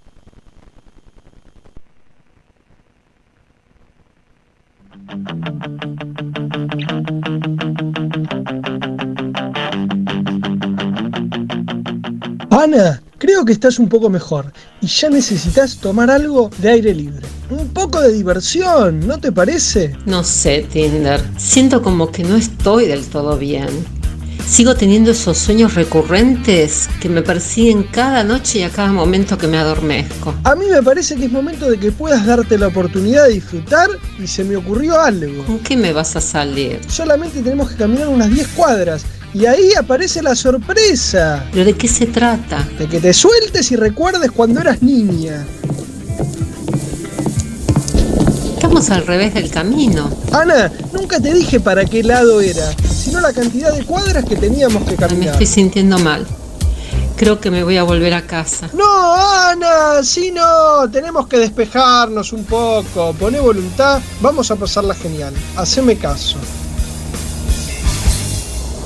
Ana, 12.50 13.00
creo 13.18 13.44
que 13.44 13.52
estás 13.52 13.78
un 13.78 13.88
poco 13.88 14.10
mejor 14.10 14.52
y 14.80 14.86
ya 14.88 15.08
necesitas 15.08 15.76
tomar 15.78 16.10
algo 16.10 16.50
de 16.58 16.68
aire 16.70 16.94
libre. 16.94 17.26
Un 17.50 17.68
poco 17.68 18.00
de 18.00 18.12
diversión, 18.12 19.06
¿no 19.06 19.18
te 19.18 19.32
parece? 19.32 19.96
No 20.06 20.22
sé, 20.24 20.66
Tinder. 20.70 21.20
Siento 21.36 21.82
como 21.82 22.10
que 22.10 22.24
no 22.24 22.36
estoy 22.36 22.86
del 22.86 23.06
todo 23.06 23.38
bien. 23.38 23.97
Sigo 24.48 24.74
teniendo 24.74 25.10
esos 25.10 25.38
sueños 25.38 25.74
recurrentes 25.74 26.88
que 27.00 27.08
me 27.08 27.22
persiguen 27.22 27.84
cada 27.84 28.24
noche 28.24 28.60
y 28.60 28.62
a 28.62 28.70
cada 28.70 28.90
momento 28.92 29.36
que 29.38 29.46
me 29.46 29.58
adormezco. 29.58 30.34
A 30.42 30.56
mí 30.56 30.64
me 30.70 30.82
parece 30.82 31.14
que 31.16 31.26
es 31.26 31.32
momento 31.32 31.70
de 31.70 31.78
que 31.78 31.92
puedas 31.92 32.24
darte 32.26 32.58
la 32.58 32.68
oportunidad 32.68 33.26
de 33.26 33.34
disfrutar 33.34 33.88
y 34.18 34.26
se 34.26 34.44
me 34.44 34.56
ocurrió 34.56 34.98
algo. 34.98 35.44
¿Con 35.44 35.58
qué 35.60 35.76
me 35.76 35.92
vas 35.92 36.16
a 36.16 36.20
salir? 36.20 36.80
Solamente 36.88 37.42
tenemos 37.42 37.70
que 37.70 37.76
caminar 37.76 38.08
unas 38.08 38.30
10 38.30 38.48
cuadras 38.48 39.04
y 39.34 39.44
ahí 39.44 39.74
aparece 39.78 40.22
la 40.22 40.34
sorpresa 40.34 41.44
¿Pero 41.52 41.66
de 41.66 41.74
qué 41.74 41.86
se 41.86 42.06
trata? 42.06 42.66
de 42.78 42.88
que 42.88 42.98
te 43.00 43.12
sueltes 43.12 43.70
y 43.70 43.76
recuerdes 43.76 44.32
cuando 44.32 44.60
eras 44.60 44.82
niña. 44.82 45.46
Estamos 48.54 48.90
al 48.90 49.06
revés 49.06 49.34
del 49.34 49.50
camino. 49.50 50.10
Ana, 50.32 50.72
nunca 50.92 51.20
te 51.20 51.32
dije 51.32 51.60
para 51.60 51.84
qué 51.84 52.02
lado 52.02 52.40
era, 52.40 52.70
la 53.20 53.32
cantidad 53.32 53.72
de 53.72 53.84
cuadras 53.84 54.24
que 54.24 54.36
teníamos 54.36 54.84
que 54.84 54.92
Me 54.92 54.96
caminar. 54.96 55.28
estoy 55.32 55.46
sintiendo 55.46 55.98
mal. 55.98 56.26
Creo 57.16 57.40
que 57.40 57.50
me 57.50 57.64
voy 57.64 57.76
a 57.76 57.82
volver 57.82 58.14
a 58.14 58.22
casa. 58.26 58.70
No, 58.72 59.14
Ana, 59.14 60.02
sí 60.04 60.30
no, 60.30 60.88
tenemos 60.90 61.26
que 61.26 61.38
despejarnos 61.38 62.32
un 62.32 62.44
poco, 62.44 63.12
poné 63.14 63.40
voluntad, 63.40 64.00
vamos 64.20 64.50
a 64.52 64.56
pasarla 64.56 64.94
genial, 64.94 65.34
haceme 65.56 65.96
caso. 65.96 66.36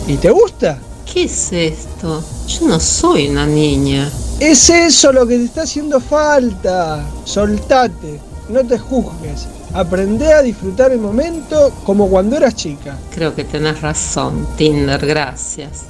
¿Y 0.07 0.17
te 0.17 0.31
gusta? 0.31 0.79
¿Qué 1.13 1.25
es 1.25 1.53
esto? 1.53 2.25
Yo 2.49 2.67
no 2.69 2.81
soy 2.81 3.29
una 3.29 3.47
niña. 3.47 4.11
Es 4.41 4.71
eso 4.71 5.13
lo 5.13 5.27
que 5.27 5.37
te 5.39 5.45
está 5.45 5.63
haciendo 5.63 6.01
falta. 6.01 7.05
Soltate, 7.25 8.19
no 8.49 8.65
te 8.65 8.79
juzgues. 8.79 9.47
Aprende 9.75 10.33
a 10.33 10.43
disfrutar 10.43 10.93
el 10.93 10.99
momento 10.99 11.73
como 11.85 12.09
cuando 12.09 12.37
eras 12.37 12.55
chica. 12.55 12.99
Creo 13.15 13.35
que 13.35 13.45
tenés 13.45 13.81
razón, 13.81 14.47
Tinder, 14.57 15.05
gracias. 15.07 15.87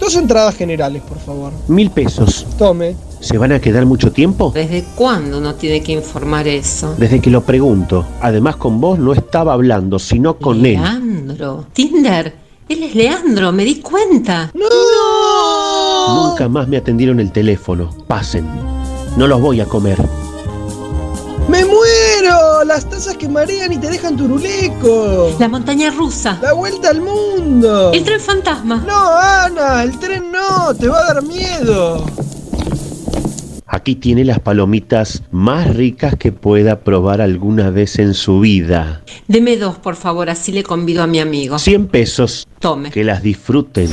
Dos 0.00 0.16
entradas 0.16 0.56
generales, 0.56 1.02
por 1.02 1.18
favor. 1.18 1.52
Mil 1.68 1.90
pesos. 1.90 2.46
Tome. 2.58 2.96
¿Se 3.20 3.38
van 3.38 3.52
a 3.52 3.60
quedar 3.60 3.86
mucho 3.86 4.10
tiempo? 4.10 4.50
¿Desde 4.52 4.82
cuándo 4.96 5.38
uno 5.38 5.54
tiene 5.54 5.80
que 5.82 5.92
informar 5.92 6.48
eso? 6.48 6.94
Desde 6.98 7.20
que 7.20 7.30
lo 7.30 7.42
pregunto. 7.42 8.04
Además 8.20 8.56
con 8.56 8.80
vos 8.80 8.98
no 8.98 9.12
estaba 9.12 9.52
hablando, 9.52 10.00
sino 10.00 10.38
con 10.38 10.66
él. 10.66 10.72
Leandro. 10.72 11.66
Tinder. 11.72 12.34
Él 12.68 12.82
es 12.82 12.94
Leandro, 12.94 13.52
me 13.52 13.64
di 13.64 13.80
cuenta. 13.80 14.50
¡No! 14.54 16.30
Nunca 16.30 16.48
más 16.48 16.66
me 16.66 16.78
atendieron 16.78 17.20
el 17.20 17.30
teléfono. 17.30 17.90
Pasen. 18.08 18.46
No 19.16 19.26
los 19.28 19.40
voy 19.40 19.60
a 19.60 19.66
comer. 19.66 19.98
¡Me 21.48 21.64
muero! 21.64 21.81
Las 22.64 22.88
tazas 22.88 23.16
que 23.16 23.28
marean 23.28 23.72
y 23.72 23.78
te 23.78 23.90
dejan 23.90 24.16
turuleco. 24.16 25.34
La 25.38 25.48
montaña 25.48 25.90
rusa. 25.90 26.38
La 26.40 26.52
vuelta 26.52 26.90
al 26.90 27.00
mundo. 27.00 27.92
El 27.92 28.04
tren 28.04 28.20
fantasma. 28.20 28.76
No, 28.86 29.18
Ana, 29.18 29.82
el 29.82 29.98
tren 29.98 30.30
no, 30.30 30.72
te 30.74 30.88
va 30.88 31.00
a 31.00 31.14
dar 31.14 31.22
miedo. 31.24 32.06
Aquí 33.66 33.96
tiene 33.96 34.24
las 34.24 34.38
palomitas 34.38 35.24
más 35.32 35.74
ricas 35.74 36.14
que 36.16 36.30
pueda 36.30 36.80
probar 36.80 37.20
alguna 37.20 37.70
vez 37.70 37.98
en 37.98 38.14
su 38.14 38.40
vida. 38.40 39.02
Deme 39.26 39.56
dos, 39.56 39.78
por 39.78 39.96
favor, 39.96 40.30
así 40.30 40.52
le 40.52 40.62
convido 40.62 41.02
a 41.02 41.06
mi 41.06 41.18
amigo. 41.18 41.58
100 41.58 41.88
pesos. 41.88 42.46
Tome. 42.60 42.90
Que 42.90 43.02
las 43.02 43.22
disfruten. 43.22 43.88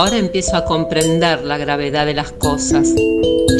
Ahora 0.00 0.16
empiezo 0.16 0.56
a 0.56 0.64
comprender 0.64 1.44
la 1.44 1.58
gravedad 1.58 2.06
de 2.06 2.14
las 2.14 2.32
cosas. 2.32 2.88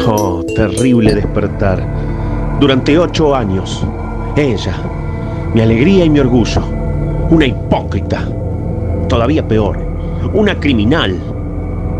Oh, 0.06 0.42
terrible 0.56 1.14
despertar. 1.14 1.86
Durante 2.58 2.98
ocho 2.98 3.34
años, 3.34 3.84
ella, 4.36 4.74
mi 5.52 5.60
alegría 5.60 6.06
y 6.06 6.08
mi 6.08 6.18
orgullo, 6.18 6.62
una 7.28 7.44
hipócrita, 7.44 8.26
todavía 9.06 9.46
peor, 9.46 9.78
una 10.32 10.58
criminal. 10.58 11.14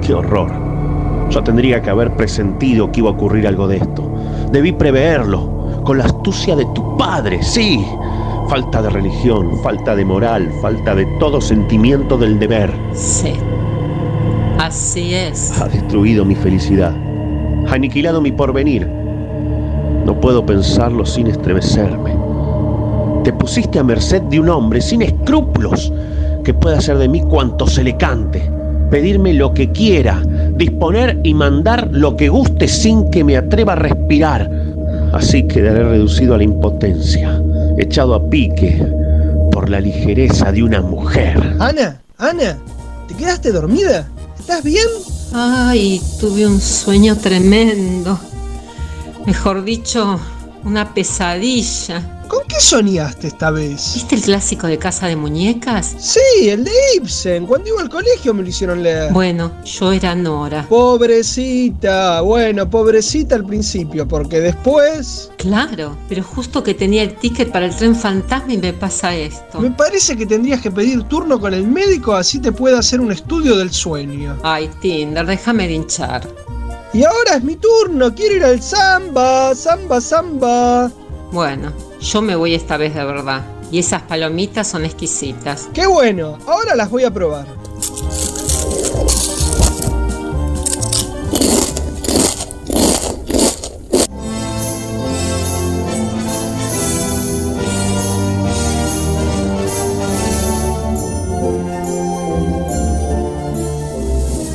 ¡Qué 0.01 0.15
horror! 0.15 0.51
Yo 1.29 1.43
tendría 1.43 1.83
que 1.83 1.91
haber 1.91 2.11
presentido 2.17 2.91
que 2.91 3.01
iba 3.01 3.11
a 3.11 3.13
ocurrir 3.13 3.47
algo 3.47 3.69
de 3.69 3.77
esto. 3.77 4.11
Debí 4.51 4.73
preverlo, 4.73 5.83
con 5.85 5.99
la 5.99 6.07
astucia 6.07 6.57
de 6.57 6.65
tu 6.75 6.97
padre, 6.97 7.43
sí. 7.43 7.85
Falta 8.49 8.81
de 8.81 8.89
religión, 8.89 9.63
falta 9.63 9.95
de 9.95 10.05
moral, 10.07 10.51
falta 10.63 10.95
de 10.95 11.05
todo 11.19 11.43
sentimiento 11.43 12.17
del 12.17 12.39
deber. 12.39 12.73
Sí. 12.95 13.35
Así 14.71 15.15
es. 15.17 15.61
Ha 15.61 15.67
destruido 15.67 16.25
mi 16.25 16.37
felicidad, 16.37 16.95
ha 17.67 17.75
aniquilado 17.75 18.21
mi 18.21 18.31
porvenir. 18.31 18.87
No 18.87 20.21
puedo 20.21 20.47
pensarlo 20.47 21.05
sin 21.05 21.27
estremecerme. 21.27 22.17
Te 23.25 23.33
pusiste 23.33 23.81
a 23.81 23.83
merced 23.83 24.23
de 24.23 24.39
un 24.39 24.49
hombre 24.49 24.81
sin 24.81 25.03
escrúpulos 25.03 25.93
que 26.45 26.55
pueda 26.55 26.79
hacer 26.79 26.99
de 26.99 27.09
mí 27.09 27.21
cuanto 27.21 27.67
se 27.67 27.83
le 27.83 27.97
cante, 27.97 28.49
pedirme 28.93 29.35
lo 29.35 29.53
que 29.55 29.73
quiera, 29.73 30.23
disponer 30.55 31.19
y 31.25 31.35
mandar 31.35 31.89
lo 31.91 32.15
que 32.15 32.29
guste 32.29 32.69
sin 32.69 33.11
que 33.11 33.25
me 33.25 33.37
atreva 33.37 33.73
a 33.73 33.77
respirar. 33.77 34.49
Así 35.13 35.49
quedaré 35.49 35.83
reducido 35.83 36.37
a 36.37 36.39
la 36.39 36.45
impotencia, 36.45 37.43
echado 37.77 38.15
a 38.15 38.31
pique 38.31 38.87
por 39.51 39.69
la 39.69 39.81
ligereza 39.81 40.53
de 40.53 40.63
una 40.63 40.81
mujer. 40.81 41.57
Ana, 41.59 42.01
Ana, 42.19 42.57
¿te 43.09 43.17
quedaste 43.17 43.51
dormida? 43.51 44.07
¿Estás 44.41 44.65
bien? 44.65 44.87
Ay, 45.35 46.01
tuve 46.19 46.47
un 46.47 46.63
sueño 46.63 47.17
tremendo. 47.19 48.19
Mejor 49.27 49.65
dicho, 49.65 50.19
una 50.65 50.95
pesadilla. 50.95 52.20
¿Con 52.31 52.47
qué 52.47 52.61
soñaste 52.61 53.27
esta 53.27 53.51
vez? 53.51 53.95
¿Viste 53.95 54.15
el 54.15 54.23
clásico 54.23 54.69
de 54.69 54.79
Casa 54.79 55.09
de 55.09 55.17
Muñecas? 55.17 55.97
Sí, 55.99 56.49
el 56.49 56.63
de 56.63 56.71
Ibsen. 56.95 57.45
Cuando 57.45 57.71
iba 57.71 57.81
al 57.83 57.89
colegio 57.89 58.33
me 58.33 58.45
lo 58.45 58.49
hicieron 58.49 58.85
leer. 58.85 59.13
Bueno, 59.13 59.51
yo 59.65 59.91
era 59.91 60.15
Nora. 60.15 60.65
Pobrecita. 60.69 62.21
Bueno, 62.21 62.71
pobrecita 62.71 63.35
al 63.35 63.45
principio, 63.45 64.07
porque 64.07 64.41
después... 64.41 65.33
Claro, 65.39 65.97
pero 66.09 66.23
justo 66.23 66.63
que 66.63 66.73
tenía 66.73 67.03
el 67.03 67.17
ticket 67.17 67.51
para 67.51 67.67
el 67.67 67.75
tren 67.75 67.97
fantasma 67.97 68.53
y 68.53 68.59
me 68.59 68.75
pasa 68.75 69.13
esto. 69.13 69.59
Me 69.59 69.73
parece 69.73 70.17
que 70.17 70.25
tendrías 70.25 70.61
que 70.61 70.71
pedir 70.71 71.03
turno 71.05 71.41
con 71.41 71.53
el 71.53 71.67
médico 71.67 72.15
así 72.15 72.39
te 72.39 72.53
puede 72.53 72.79
hacer 72.79 73.01
un 73.01 73.11
estudio 73.11 73.57
del 73.57 73.73
sueño. 73.73 74.39
Ay, 74.45 74.71
Tinder, 74.81 75.27
déjame 75.27 75.67
de 75.67 75.75
hinchar. 75.75 76.29
Y 76.93 77.03
ahora 77.03 77.35
es 77.39 77.43
mi 77.43 77.57
turno, 77.57 78.15
quiero 78.15 78.37
ir 78.37 78.45
al 78.45 78.63
samba, 78.63 79.53
samba, 79.57 80.01
samba. 80.01 80.93
Bueno, 81.33 81.73
yo 82.01 82.23
me 82.23 82.35
voy 82.35 82.55
esta 82.55 82.77
vez 82.77 82.95
de 82.95 83.05
verdad. 83.05 83.45
Y 83.71 83.79
esas 83.79 84.03
palomitas 84.03 84.67
son 84.67 84.85
exquisitas. 84.85 85.69
Qué 85.73 85.87
bueno, 85.87 86.39
ahora 86.47 86.75
las 86.75 86.91
voy 86.91 87.05
a 87.05 87.11
probar. 87.11 87.47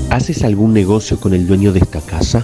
¿Haces 0.09 0.43
algún 0.43 0.73
negocio 0.73 1.19
con 1.19 1.33
el 1.33 1.45
dueño 1.45 1.73
de 1.73 1.79
esta 1.79 1.99
casa? 1.99 2.43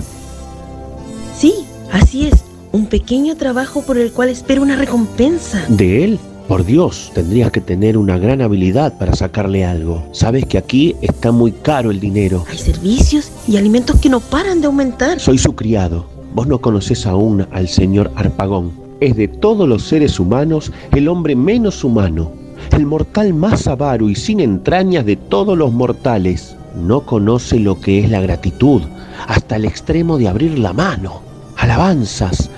Pequeño 2.91 3.38
trabajo 3.38 3.84
por 3.84 3.97
el 3.97 4.12
cual 4.12 4.27
espero 4.27 4.62
una 4.62 4.75
recompensa. 4.75 5.65
¿De 5.69 6.04
él? 6.04 6.19
Por 6.49 6.65
Dios, 6.65 7.10
tendrías 7.15 7.49
que 7.49 7.62
tener 7.62 7.97
una 7.97 8.17
gran 8.17 8.41
habilidad 8.41 8.97
para 8.97 9.15
sacarle 9.15 9.63
algo. 9.63 10.04
Sabes 10.12 10.45
que 10.45 10.58
aquí 10.58 10.97
está 11.01 11.32
muy 11.32 11.54
caro 11.54 11.89
el 11.89 12.01
dinero. 12.01 12.43
Hay 12.49 12.58
servicios 12.58 13.32
y 13.47 13.56
alimentos 13.56 13.97
que 14.01 14.10
no 14.10 14.19
paran 14.19 14.60
de 14.60 14.67
aumentar. 14.67 15.21
Soy 15.21 15.38
su 15.38 15.56
criado. 15.56 16.06
Vos 16.34 16.47
no 16.47 16.60
conoces 16.60 17.08
aún 17.08 17.47
al 17.51 17.69
señor 17.69 18.12
Arpagón. 18.15 18.73
Es 18.99 19.15
de 19.15 19.30
todos 19.30 19.69
los 19.69 19.84
seres 19.84 20.19
humanos 20.19 20.73
el 20.91 21.08
hombre 21.08 21.38
menos 21.38 21.86
humano, 21.86 22.34
el 22.71 22.86
mortal 22.86 23.34
más 23.34 23.67
avaro 23.67 24.10
y 24.10 24.15
sin 24.15 24.41
entrañas 24.41 25.06
de 25.06 25.15
todos 25.15 25.58
los 25.58 25.71
mortales. 25.71 26.58
No 26.75 27.06
conoce 27.06 27.58
lo 27.58 27.80
que 27.80 27.99
es 27.99 28.10
la 28.10 28.19
gratitud, 28.19 28.82
hasta 29.27 29.56
el 29.56 29.63
extremo 29.63 30.17
de 30.17 30.27
abrir 30.27 30.60
la 30.60 30.73
mano. 30.73 31.21
Alabanzas, 31.56 32.50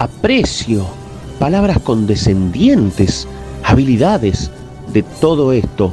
aprecio, 0.00 0.86
palabras 1.38 1.78
condescendientes, 1.80 3.28
habilidades, 3.62 4.50
de 4.94 5.02
todo 5.02 5.52
esto, 5.52 5.92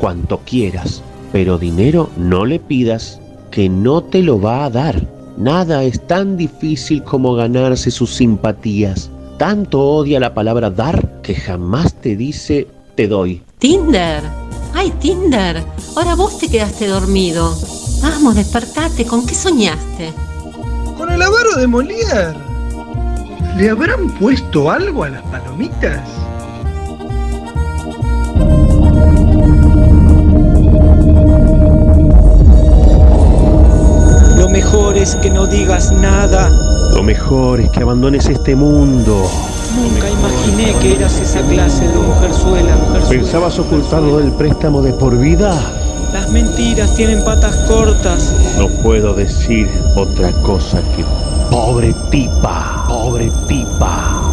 cuanto 0.00 0.38
quieras. 0.38 1.02
Pero 1.30 1.58
dinero 1.58 2.08
no 2.16 2.46
le 2.46 2.58
pidas, 2.58 3.20
que 3.50 3.68
no 3.68 4.02
te 4.02 4.22
lo 4.22 4.40
va 4.40 4.64
a 4.64 4.70
dar. 4.70 5.06
Nada 5.36 5.84
es 5.84 6.04
tan 6.06 6.38
difícil 6.38 7.04
como 7.04 7.34
ganarse 7.34 7.90
sus 7.90 8.14
simpatías. 8.14 9.10
Tanto 9.36 9.80
odia 9.80 10.18
la 10.18 10.32
palabra 10.32 10.70
dar 10.70 11.20
que 11.22 11.34
jamás 11.34 11.94
te 11.94 12.16
dice 12.16 12.66
te 12.96 13.06
doy. 13.08 13.42
Tinder. 13.58 14.22
Ay, 14.72 14.90
Tinder. 15.00 15.62
Ahora 15.94 16.14
vos 16.14 16.38
te 16.38 16.48
quedaste 16.48 16.86
dormido. 16.86 17.54
Vamos, 18.00 18.36
despertate. 18.36 19.04
¿Con 19.04 19.26
qué 19.26 19.34
soñaste? 19.34 20.12
Con 20.96 21.10
el 21.12 21.20
avaro 21.20 21.56
de 21.56 21.68
Molière. 21.68 22.47
¿Le 23.58 23.70
habrán 23.70 24.08
puesto 24.10 24.70
algo 24.70 25.02
a 25.02 25.08
las 25.08 25.22
palomitas? 25.22 26.08
Lo 34.36 34.48
mejor 34.48 34.96
es 34.96 35.16
que 35.16 35.30
no 35.30 35.48
digas 35.48 35.90
nada. 35.90 36.48
Lo 36.94 37.02
mejor 37.02 37.58
es 37.60 37.68
que 37.70 37.80
abandones 37.80 38.26
este 38.28 38.54
mundo. 38.54 39.28
Nunca 39.74 40.08
imaginé 40.08 40.72
que 40.80 40.94
eras 40.94 41.18
esa 41.18 41.42
clase 41.48 41.88
de 41.88 41.98
mujerzuela, 41.98 42.76
mujerzuela. 42.76 43.08
¿Pensabas 43.08 43.58
ocultarlo 43.58 44.18
del 44.18 44.30
préstamo 44.34 44.82
de 44.82 44.92
por 44.92 45.18
vida? 45.18 45.60
Las 46.12 46.30
mentiras 46.30 46.94
tienen 46.94 47.24
patas 47.24 47.56
cortas. 47.66 48.32
No 48.56 48.68
puedo 48.84 49.14
decir 49.14 49.68
otra 49.96 50.30
cosa 50.42 50.80
que 50.94 51.04
pobre 51.50 51.92
tipa, 52.10 52.77
pobre 53.08 53.32
tipa. 53.48 54.27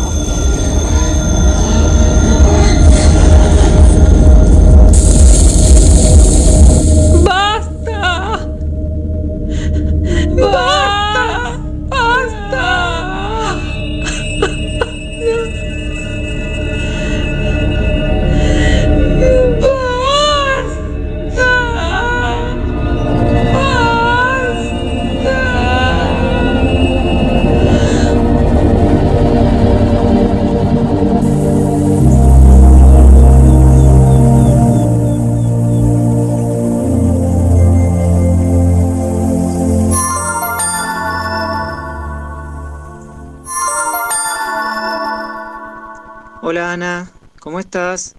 Hola 46.48 46.72
Ana, 46.72 47.12
¿cómo 47.40 47.60
estás? 47.60 48.16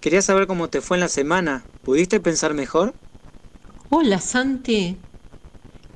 Quería 0.00 0.22
saber 0.22 0.46
cómo 0.46 0.68
te 0.68 0.80
fue 0.80 0.98
en 0.98 1.00
la 1.00 1.08
semana. 1.08 1.64
¿Pudiste 1.82 2.20
pensar 2.20 2.54
mejor? 2.54 2.94
Hola, 3.90 4.20
Santi. 4.20 4.96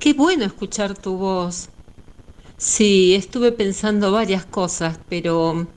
Qué 0.00 0.14
bueno 0.14 0.44
escuchar 0.44 0.98
tu 0.98 1.16
voz. 1.16 1.68
Sí, 2.56 3.14
estuve 3.14 3.52
pensando 3.52 4.10
varias 4.10 4.46
cosas, 4.46 4.98
pero 5.08 5.68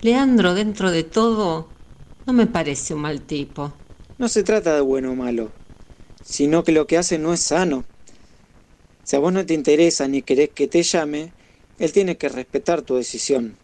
Leandro, 0.00 0.54
dentro 0.54 0.92
de 0.92 1.02
todo, 1.02 1.66
no 2.24 2.32
me 2.32 2.46
parece 2.46 2.94
un 2.94 3.00
mal 3.00 3.20
tipo. 3.20 3.72
No 4.16 4.28
se 4.28 4.44
trata 4.44 4.76
de 4.76 4.80
bueno 4.80 5.10
o 5.10 5.16
malo, 5.16 5.50
sino 6.22 6.62
que 6.62 6.70
lo 6.70 6.86
que 6.86 6.98
hace 6.98 7.18
no 7.18 7.32
es 7.32 7.40
sano. 7.40 7.82
Si 9.02 9.16
a 9.16 9.18
vos 9.18 9.32
no 9.32 9.44
te 9.44 9.54
interesa 9.54 10.06
ni 10.06 10.22
querés 10.22 10.50
que 10.50 10.68
te 10.68 10.84
llame, 10.84 11.32
él 11.80 11.92
tiene 11.92 12.16
que 12.16 12.28
respetar 12.28 12.82
tu 12.82 12.94
decisión. 12.94 13.56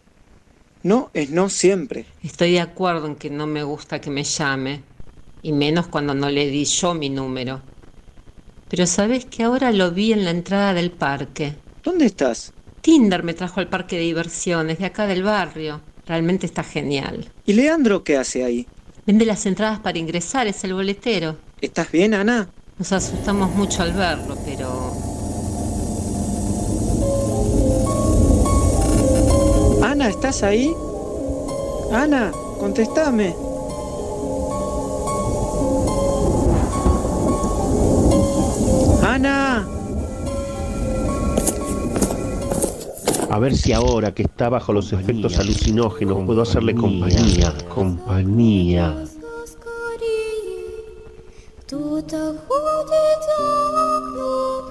No 0.87 1.11
es 1.13 1.31
no 1.31 1.49
siempre. 1.49 2.05
Estoy 2.23 2.53
de 2.53 2.61
acuerdo 2.61 3.07
en 3.07 3.15
que 3.17 3.29
no 3.29 3.45
me 3.45 3.61
gusta 3.61 3.99
que 3.99 4.09
me 4.09 4.23
llame, 4.23 4.83
y 5.43 5.51
menos 5.51 5.87
cuando 5.87 6.13
no 6.13 6.29
le 6.29 6.47
di 6.47 6.63
yo 6.63 6.93
mi 6.93 7.09
número. 7.09 7.59
Pero 8.69 8.87
sabes 8.87 9.25
que 9.25 9.43
ahora 9.43 9.73
lo 9.73 9.91
vi 9.91 10.13
en 10.13 10.23
la 10.23 10.31
entrada 10.31 10.73
del 10.73 10.91
parque. 10.91 11.55
¿Dónde 11.83 12.05
estás? 12.05 12.53
Tinder 12.79 13.21
me 13.21 13.33
trajo 13.33 13.59
al 13.59 13.67
parque 13.67 13.97
de 13.97 14.03
diversiones 14.03 14.79
de 14.79 14.85
acá 14.85 15.07
del 15.07 15.23
barrio. 15.23 15.81
Realmente 16.05 16.45
está 16.45 16.63
genial. 16.63 17.33
¿Y 17.45 17.51
Leandro 17.51 18.05
qué 18.05 18.15
hace 18.15 18.45
ahí? 18.45 18.65
Vende 19.05 19.25
las 19.25 19.45
entradas 19.45 19.79
para 19.79 19.97
ingresar, 19.97 20.47
es 20.47 20.63
el 20.63 20.73
boletero. 20.73 21.35
¿Estás 21.59 21.91
bien, 21.91 22.13
Ana? 22.13 22.49
Nos 22.79 22.93
asustamos 22.93 23.53
mucho 23.53 23.83
al 23.83 23.91
verlo, 23.91 24.37
pero... 24.45 24.86
Ana, 30.07 30.15
¿estás 30.15 30.43
ahí? 30.43 30.73
Ana, 31.91 32.31
contestame. 32.59 33.35
Ana. 39.03 39.67
A 43.29 43.39
ver 43.39 43.57
si 43.57 43.73
ahora 43.73 44.13
que 44.13 44.23
está 44.23 44.47
bajo 44.47 44.71
los 44.71 44.93
efectos 44.93 45.39
alucinógenos 45.39 46.25
puedo 46.25 46.41
hacerle 46.41 46.73
compañía. 46.73 47.53
Compañía. 47.67 48.95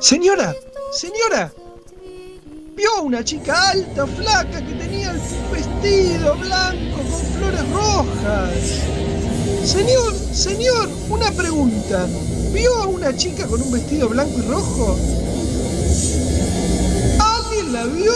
Señora, 0.00 0.54
señora, 0.92 1.52
vio 2.76 3.02
una 3.02 3.24
chica 3.24 3.70
alta, 3.70 4.06
flaca, 4.06 4.60
que 4.60 4.74
tenía 4.74 5.10
el 5.10 5.20
vestido 5.50 6.36
blanco 6.36 6.96
con 6.96 7.06
flores 7.06 7.70
rojas. 7.70 8.50
Señor, 9.64 10.14
señor, 10.32 10.88
una 11.08 11.32
pregunta. 11.32 12.06
¿Vio 12.52 12.74
a 12.82 12.86
una 12.86 13.16
chica 13.16 13.46
con 13.46 13.62
un 13.62 13.72
vestido 13.72 14.10
blanco 14.10 14.38
y 14.38 14.42
rojo? 14.42 14.98
¿Alguien 17.18 17.72
la 17.72 17.84
vio? 17.84 18.12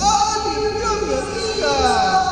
¿Alguien 0.00 0.74
vio 0.78 0.88
a 0.88 0.96
mi 0.96 1.14
amiga? 1.14 2.31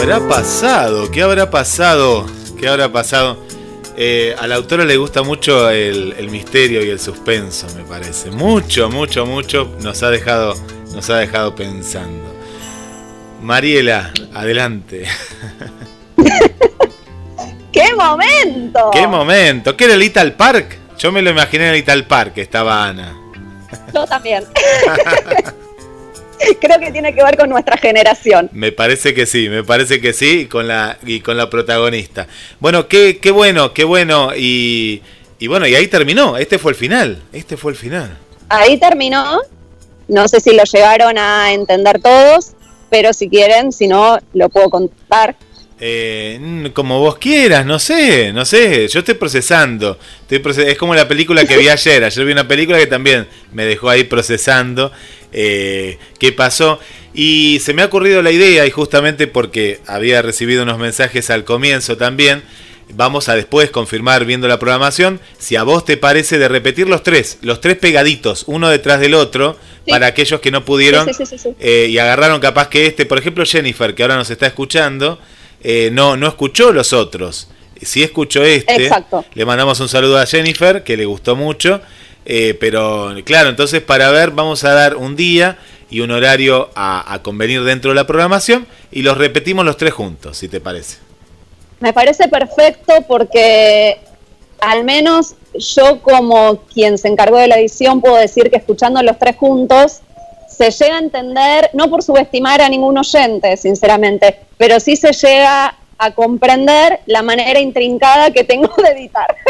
Habrá 0.00 0.28
pasado? 0.28 1.10
¿Qué 1.10 1.22
habrá 1.22 1.50
pasado? 1.50 2.24
¿Qué 2.58 2.66
habrá 2.68 2.90
pasado? 2.90 3.36
Eh, 3.98 4.34
a 4.38 4.46
la 4.46 4.54
autora 4.54 4.86
le 4.86 4.96
gusta 4.96 5.22
mucho 5.22 5.68
el, 5.68 6.14
el 6.16 6.30
misterio 6.30 6.82
y 6.82 6.88
el 6.88 6.98
suspenso, 6.98 7.66
me 7.76 7.82
parece. 7.82 8.30
Mucho, 8.30 8.88
mucho, 8.88 9.26
mucho 9.26 9.76
nos 9.82 10.02
ha 10.02 10.10
dejado, 10.10 10.54
nos 10.94 11.10
ha 11.10 11.18
dejado 11.18 11.54
pensando. 11.54 12.34
Mariela, 13.42 14.12
adelante. 14.32 15.06
¡Qué 17.72 17.94
momento! 17.94 18.90
¡Qué 18.92 19.06
momento! 19.06 19.76
¿Qué 19.76 19.84
era 19.84 19.94
el 19.94 20.00
Little 20.00 20.30
Park? 20.32 20.78
Yo 20.98 21.12
me 21.12 21.20
lo 21.20 21.28
imaginé 21.30 21.64
en 21.64 21.70
el 21.74 21.76
Little 21.76 22.04
Park, 22.04 22.34
que 22.34 22.40
estaba 22.40 22.88
Ana. 22.88 23.14
Yo 23.92 24.06
también. 24.06 24.44
Creo 26.60 26.78
que 26.78 26.90
tiene 26.92 27.14
que 27.14 27.22
ver 27.22 27.36
con 27.36 27.48
nuestra 27.48 27.76
generación. 27.76 28.48
Me 28.52 28.72
parece 28.72 29.14
que 29.14 29.26
sí, 29.26 29.48
me 29.48 29.64
parece 29.64 30.00
que 30.00 30.12
sí, 30.12 30.40
y 30.40 30.46
con 30.46 30.68
la, 30.68 30.98
y 31.04 31.20
con 31.20 31.36
la 31.36 31.50
protagonista. 31.50 32.26
Bueno, 32.58 32.88
qué, 32.88 33.18
qué 33.18 33.30
bueno, 33.30 33.72
qué 33.72 33.84
bueno. 33.84 34.30
Y, 34.36 35.02
y 35.38 35.46
bueno, 35.46 35.66
y 35.66 35.74
ahí 35.74 35.88
terminó. 35.88 36.36
Este 36.36 36.58
fue 36.58 36.72
el 36.72 36.76
final. 36.76 37.22
Este 37.32 37.56
fue 37.56 37.72
el 37.72 37.78
final. 37.78 38.16
Ahí 38.48 38.78
terminó. 38.78 39.40
No 40.08 40.26
sé 40.26 40.40
si 40.40 40.54
lo 40.54 40.64
llegaron 40.64 41.18
a 41.18 41.52
entender 41.52 42.00
todos, 42.00 42.52
pero 42.90 43.12
si 43.12 43.28
quieren, 43.28 43.72
si 43.72 43.86
no, 43.86 44.18
lo 44.32 44.48
puedo 44.48 44.68
contar. 44.68 45.36
Eh, 45.82 46.70
como 46.74 46.98
vos 47.00 47.16
quieras, 47.18 47.64
no 47.64 47.78
sé, 47.78 48.32
no 48.32 48.44
sé. 48.44 48.86
Yo 48.88 48.98
estoy 49.00 49.14
procesando. 49.14 49.98
Estoy 50.22 50.38
proces- 50.38 50.66
es 50.68 50.76
como 50.78 50.94
la 50.94 51.08
película 51.08 51.44
que 51.46 51.56
vi 51.56 51.68
ayer. 51.70 52.04
Ayer 52.04 52.24
vi 52.26 52.32
una 52.32 52.46
película 52.46 52.78
que 52.78 52.86
también 52.86 53.26
me 53.52 53.64
dejó 53.64 53.88
ahí 53.88 54.04
procesando 54.04 54.92
eh, 55.32 55.98
qué 56.18 56.32
pasó. 56.32 56.78
Y 57.14 57.60
se 57.64 57.72
me 57.74 57.82
ha 57.82 57.86
ocurrido 57.86 58.22
la 58.22 58.30
idea, 58.30 58.66
y 58.66 58.70
justamente 58.70 59.26
porque 59.26 59.80
había 59.86 60.22
recibido 60.22 60.62
unos 60.62 60.78
mensajes 60.78 61.30
al 61.30 61.44
comienzo 61.44 61.96
también, 61.96 62.42
vamos 62.94 63.28
a 63.28 63.34
después 63.34 63.70
confirmar 63.70 64.24
viendo 64.24 64.46
la 64.48 64.58
programación, 64.60 65.20
si 65.38 65.56
a 65.56 65.62
vos 65.64 65.84
te 65.84 65.96
parece 65.96 66.38
de 66.38 66.48
repetir 66.48 66.88
los 66.88 67.02
tres, 67.02 67.38
los 67.42 67.60
tres 67.60 67.76
pegaditos, 67.76 68.44
uno 68.46 68.68
detrás 68.68 69.00
del 69.00 69.14
otro, 69.14 69.56
Sí. 69.86 69.92
para 69.92 70.08
aquellos 70.08 70.40
que 70.40 70.50
no 70.50 70.64
pudieron 70.64 71.08
sí, 71.14 71.24
sí. 71.24 71.54
eh, 71.58 71.86
y 71.88 71.96
agarraron 71.98 72.38
capaz 72.38 72.68
que 72.68 72.84
este, 72.86 73.06
por 73.06 73.16
ejemplo 73.18 73.46
Jennifer, 73.46 73.94
que 73.94 74.02
ahora 74.02 74.16
nos 74.16 74.28
está 74.30 74.46
escuchando, 74.46 75.18
eh, 75.62 75.90
no, 75.92 76.16
no 76.16 76.26
escuchó 76.28 76.72
los 76.72 76.92
otros. 76.92 77.48
Si 77.82 78.02
escuchó 78.02 78.42
este, 78.44 78.84
Exacto. 78.84 79.24
le 79.34 79.44
mandamos 79.46 79.80
un 79.80 79.88
saludo 79.88 80.18
a 80.18 80.26
Jennifer, 80.26 80.84
que 80.84 80.96
le 80.96 81.06
gustó 81.06 81.36
mucho. 81.36 81.80
eh, 82.26 82.54
pero 82.60 83.14
claro, 83.24 83.48
entonces 83.48 83.80
para 83.80 84.10
ver, 84.10 84.30
vamos 84.32 84.64
a 84.64 84.72
dar 84.74 84.96
un 84.96 85.16
día 85.16 85.56
y 85.88 86.00
un 86.00 86.10
horario 86.10 86.70
a, 86.74 87.12
a 87.12 87.22
convenir 87.22 87.64
dentro 87.64 87.90
de 87.90 87.94
la 87.94 88.06
programación 88.06 88.66
y 88.92 89.02
los 89.02 89.16
repetimos 89.16 89.64
los 89.64 89.76
tres 89.76 89.92
juntos, 89.94 90.36
si 90.36 90.48
te 90.48 90.60
parece. 90.60 90.98
Me 91.80 91.92
parece 91.94 92.28
perfecto 92.28 92.92
porque 93.08 93.98
al 94.60 94.84
menos 94.84 95.34
yo 95.54 96.00
como 96.02 96.58
quien 96.72 96.98
se 96.98 97.08
encargó 97.08 97.38
de 97.38 97.48
la 97.48 97.58
edición 97.58 98.00
puedo 98.02 98.16
decir 98.16 98.50
que 98.50 98.56
escuchando 98.58 99.02
los 99.02 99.18
tres 99.18 99.36
juntos 99.36 100.00
se 100.60 100.84
llega 100.84 100.96
a 100.96 101.00
entender, 101.00 101.70
no 101.72 101.88
por 101.88 102.02
subestimar 102.02 102.60
a 102.60 102.68
ningún 102.68 102.98
oyente, 102.98 103.56
sinceramente, 103.56 104.36
pero 104.58 104.78
sí 104.78 104.94
se 104.96 105.12
llega 105.12 105.74
a 105.96 106.10
comprender 106.12 107.00
la 107.06 107.22
manera 107.22 107.60
intrincada 107.60 108.30
que 108.30 108.44
tengo 108.44 108.74
de 108.82 108.90
editar. 108.90 109.34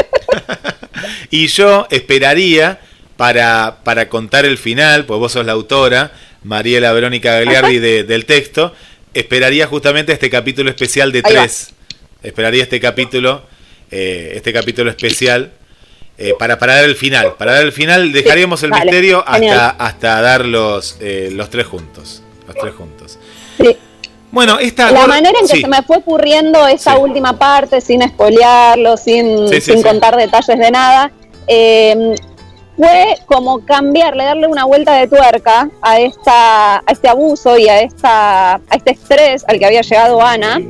Y 1.31 1.47
yo 1.47 1.87
esperaría 1.91 2.79
para, 3.17 3.79
para 3.85 4.09
contar 4.09 4.45
el 4.45 4.59
final, 4.59 5.07
pues 5.07 5.19
vos 5.19 5.33
sos 5.33 5.47
la 5.47 5.53
autora, 5.53 6.13
Mariela 6.43 6.93
Verónica 6.93 7.33
Gagliardi 7.35 7.79
de- 7.79 8.05
del 8.05 8.27
texto, 8.27 8.75
esperaría 9.15 9.67
justamente 9.67 10.13
este 10.13 10.29
capítulo 10.29 10.69
especial 10.71 11.11
de 11.13 11.23
Ahí 11.25 11.35
va. 11.35 11.41
tres. 11.43 11.73
Esperaría 12.23 12.63
este 12.63 12.81
capítulo, 12.81 13.43
eh, 13.91 14.33
este 14.35 14.53
capítulo 14.53 14.91
especial. 14.91 15.53
Eh, 16.21 16.35
para, 16.39 16.59
para 16.59 16.75
dar 16.75 16.85
el 16.85 16.97
final. 16.97 17.35
Para 17.39 17.53
dar 17.55 17.63
el 17.63 17.73
final 17.73 18.13
dejaríamos 18.13 18.63
el 18.63 18.71
vale, 18.71 18.85
misterio 18.85 19.25
hasta, 19.27 19.71
hasta 19.71 20.21
dar 20.21 20.45
los, 20.45 20.99
eh, 21.01 21.31
los 21.33 21.49
tres 21.49 21.67
juntos. 21.67 22.23
Los 22.47 22.57
tres 22.57 22.75
juntos. 22.75 23.19
Sí. 23.57 23.77
Bueno, 24.31 24.59
esta 24.59 24.91
La 24.93 25.07
manera 25.07 25.39
en 25.41 25.47
que 25.47 25.55
sí. 25.57 25.63
se 25.63 25.69
me 25.69 25.83
fue 25.83 25.97
ocurriendo 25.97 26.69
esa 26.69 26.99
última 26.99 27.39
parte, 27.39 27.81
sin 27.81 28.03
espolearlo, 28.03 28.99
sin, 28.99 29.49
sin 29.63 29.83
contar 29.83 30.15
detalles 30.17 30.59
de 30.59 30.71
nada, 30.71 31.11
eh, 31.47 32.15
fue 32.77 33.17
como 33.27 33.65
cambiarle, 33.65 34.25
darle 34.25 34.47
una 34.47 34.67
vuelta 34.67 34.93
de 34.97 35.09
tuerca 35.09 35.71
a, 35.81 36.01
esta, 36.01 36.77
a 36.77 36.85
este 36.89 37.09
abuso 37.09 37.57
y 37.59 37.69
a, 37.69 37.81
esta, 37.81 38.55
a 38.55 38.77
este 38.77 38.93
estrés 38.93 39.43
al 39.49 39.59
que 39.59 39.67
había 39.67 39.81
llegado 39.81 40.21
Ana 40.23 40.61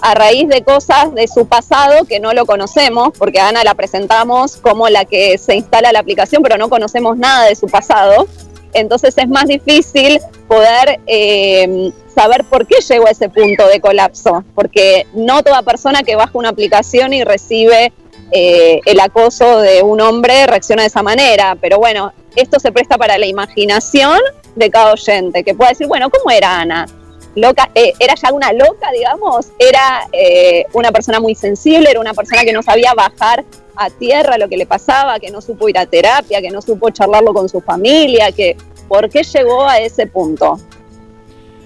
a 0.00 0.14
raíz 0.14 0.48
de 0.48 0.62
cosas 0.62 1.14
de 1.14 1.26
su 1.28 1.46
pasado 1.46 2.04
que 2.04 2.20
no 2.20 2.32
lo 2.32 2.46
conocemos, 2.46 3.10
porque 3.18 3.40
Ana 3.40 3.64
la 3.64 3.74
presentamos 3.74 4.56
como 4.56 4.88
la 4.88 5.04
que 5.04 5.38
se 5.38 5.54
instala 5.54 5.92
la 5.92 6.00
aplicación, 6.00 6.42
pero 6.42 6.58
no 6.58 6.68
conocemos 6.68 7.16
nada 7.16 7.46
de 7.46 7.54
su 7.54 7.66
pasado. 7.66 8.26
entonces 8.74 9.14
es 9.16 9.28
más 9.28 9.46
difícil 9.46 10.20
poder 10.48 11.00
eh, 11.06 11.92
saber 12.14 12.44
por 12.44 12.66
qué 12.66 12.76
llegó 12.86 13.06
a 13.06 13.10
ese 13.10 13.28
punto 13.28 13.66
de 13.68 13.80
colapso, 13.80 14.44
porque 14.54 15.06
no 15.14 15.42
toda 15.42 15.62
persona 15.62 16.02
que 16.02 16.16
baja 16.16 16.32
una 16.34 16.50
aplicación 16.50 17.12
y 17.12 17.24
recibe 17.24 17.92
eh, 18.32 18.80
el 18.84 19.00
acoso 19.00 19.60
de 19.60 19.82
un 19.82 20.00
hombre 20.00 20.46
reacciona 20.46 20.82
de 20.82 20.88
esa 20.88 21.02
manera, 21.02 21.56
pero 21.60 21.78
bueno, 21.78 22.12
esto 22.34 22.58
se 22.58 22.72
presta 22.72 22.98
para 22.98 23.18
la 23.18 23.26
imaginación 23.26 24.18
de 24.56 24.70
cada 24.70 24.92
oyente, 24.92 25.44
que 25.44 25.54
pueda 25.54 25.70
decir, 25.70 25.86
bueno, 25.86 26.10
¿cómo 26.10 26.30
era 26.30 26.60
Ana? 26.60 26.86
Loca, 27.36 27.70
eh, 27.74 27.92
era 28.00 28.14
ya 28.14 28.32
una 28.32 28.52
loca, 28.52 28.90
digamos, 28.92 29.48
era 29.58 30.08
eh, 30.10 30.64
una 30.72 30.90
persona 30.90 31.20
muy 31.20 31.34
sensible, 31.34 31.90
era 31.90 32.00
una 32.00 32.14
persona 32.14 32.44
que 32.44 32.52
no 32.52 32.62
sabía 32.62 32.94
bajar 32.94 33.44
a 33.76 33.90
tierra 33.90 34.38
lo 34.38 34.48
que 34.48 34.56
le 34.56 34.64
pasaba, 34.64 35.20
que 35.20 35.30
no 35.30 35.42
supo 35.42 35.68
ir 35.68 35.76
a 35.76 35.84
terapia, 35.84 36.40
que 36.40 36.50
no 36.50 36.62
supo 36.62 36.88
charlarlo 36.88 37.34
con 37.34 37.48
su 37.48 37.60
familia, 37.60 38.32
que 38.32 38.56
por 38.88 39.10
qué 39.10 39.22
llegó 39.22 39.68
a 39.68 39.78
ese 39.80 40.06
punto. 40.06 40.58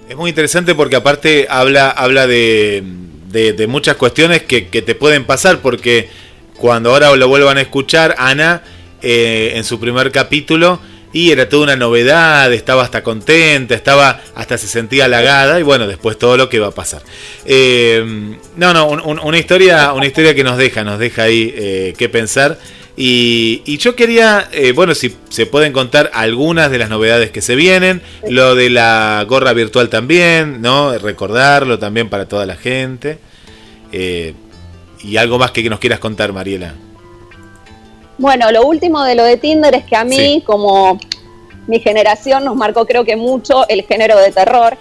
Es 0.09 0.17
muy 0.17 0.29
interesante 0.31 0.75
porque 0.75 0.97
aparte 0.97 1.47
habla, 1.49 1.89
habla 1.89 2.27
de, 2.27 2.83
de- 3.29 3.67
muchas 3.67 3.95
cuestiones 3.95 4.43
que, 4.43 4.67
que 4.67 4.81
te 4.81 4.93
pueden 4.93 5.25
pasar, 5.25 5.59
porque 5.61 6.09
cuando 6.57 6.91
ahora 6.91 7.15
lo 7.15 7.29
vuelvan 7.29 7.57
a 7.57 7.61
escuchar, 7.61 8.15
Ana, 8.17 8.61
eh, 9.01 9.53
en 9.55 9.63
su 9.63 9.79
primer 9.79 10.11
capítulo, 10.11 10.81
y 11.13 11.31
era 11.31 11.49
toda 11.49 11.63
una 11.63 11.75
novedad, 11.75 12.51
estaba 12.53 12.83
hasta 12.83 13.03
contenta, 13.03 13.75
estaba 13.75 14.21
hasta 14.35 14.57
se 14.57 14.67
sentía 14.67 15.05
halagada, 15.05 15.59
y 15.59 15.63
bueno, 15.63 15.87
después 15.87 16.17
todo 16.17 16.37
lo 16.37 16.47
que 16.49 16.59
va 16.59 16.67
a 16.67 16.71
pasar. 16.71 17.01
Eh, 17.45 18.03
no, 18.55 18.73
no, 18.73 18.85
un- 18.87 19.01
un- 19.01 19.19
una, 19.19 19.37
historia, 19.37 19.93
una 19.93 20.05
historia 20.05 20.33
que 20.35 20.43
nos 20.43 20.57
deja, 20.57 20.83
nos 20.83 20.99
deja 20.99 21.23
ahí 21.23 21.53
eh, 21.55 21.93
que 21.97 22.07
pensar. 22.09 22.57
Y, 22.97 23.61
y 23.65 23.77
yo 23.77 23.95
quería, 23.95 24.49
eh, 24.51 24.73
bueno, 24.73 24.93
si 24.93 25.15
se 25.29 25.45
pueden 25.45 25.71
contar 25.71 26.11
algunas 26.13 26.69
de 26.69 26.77
las 26.77 26.89
novedades 26.89 27.31
que 27.31 27.41
se 27.41 27.55
vienen, 27.55 28.01
lo 28.29 28.53
de 28.53 28.69
la 28.69 29.25
gorra 29.27 29.53
virtual 29.53 29.87
también, 29.89 30.61
¿no? 30.61 30.97
Recordarlo 30.97 31.79
también 31.79 32.09
para 32.09 32.27
toda 32.27 32.45
la 32.45 32.57
gente. 32.57 33.17
Eh, 33.93 34.33
y 35.03 35.17
algo 35.17 35.39
más 35.39 35.51
que 35.51 35.67
nos 35.69 35.79
quieras 35.79 35.99
contar, 35.99 36.31
Mariela. 36.33 36.75
Bueno, 38.17 38.51
lo 38.51 38.65
último 38.65 39.03
de 39.03 39.15
lo 39.15 39.23
de 39.23 39.37
Tinder 39.37 39.73
es 39.75 39.83
que 39.85 39.95
a 39.95 40.03
mí, 40.03 40.15
Sí. 40.15 40.43
como 40.45 40.99
mi 41.67 41.79
generación, 41.79 42.43
nos 42.45 42.55
marcó 42.55 42.85
creo 42.85 43.03
que 43.05 43.15
mucho 43.15 43.67
el 43.69 43.83
género 43.83 44.17
de 44.19 44.31
terror. 44.31 44.77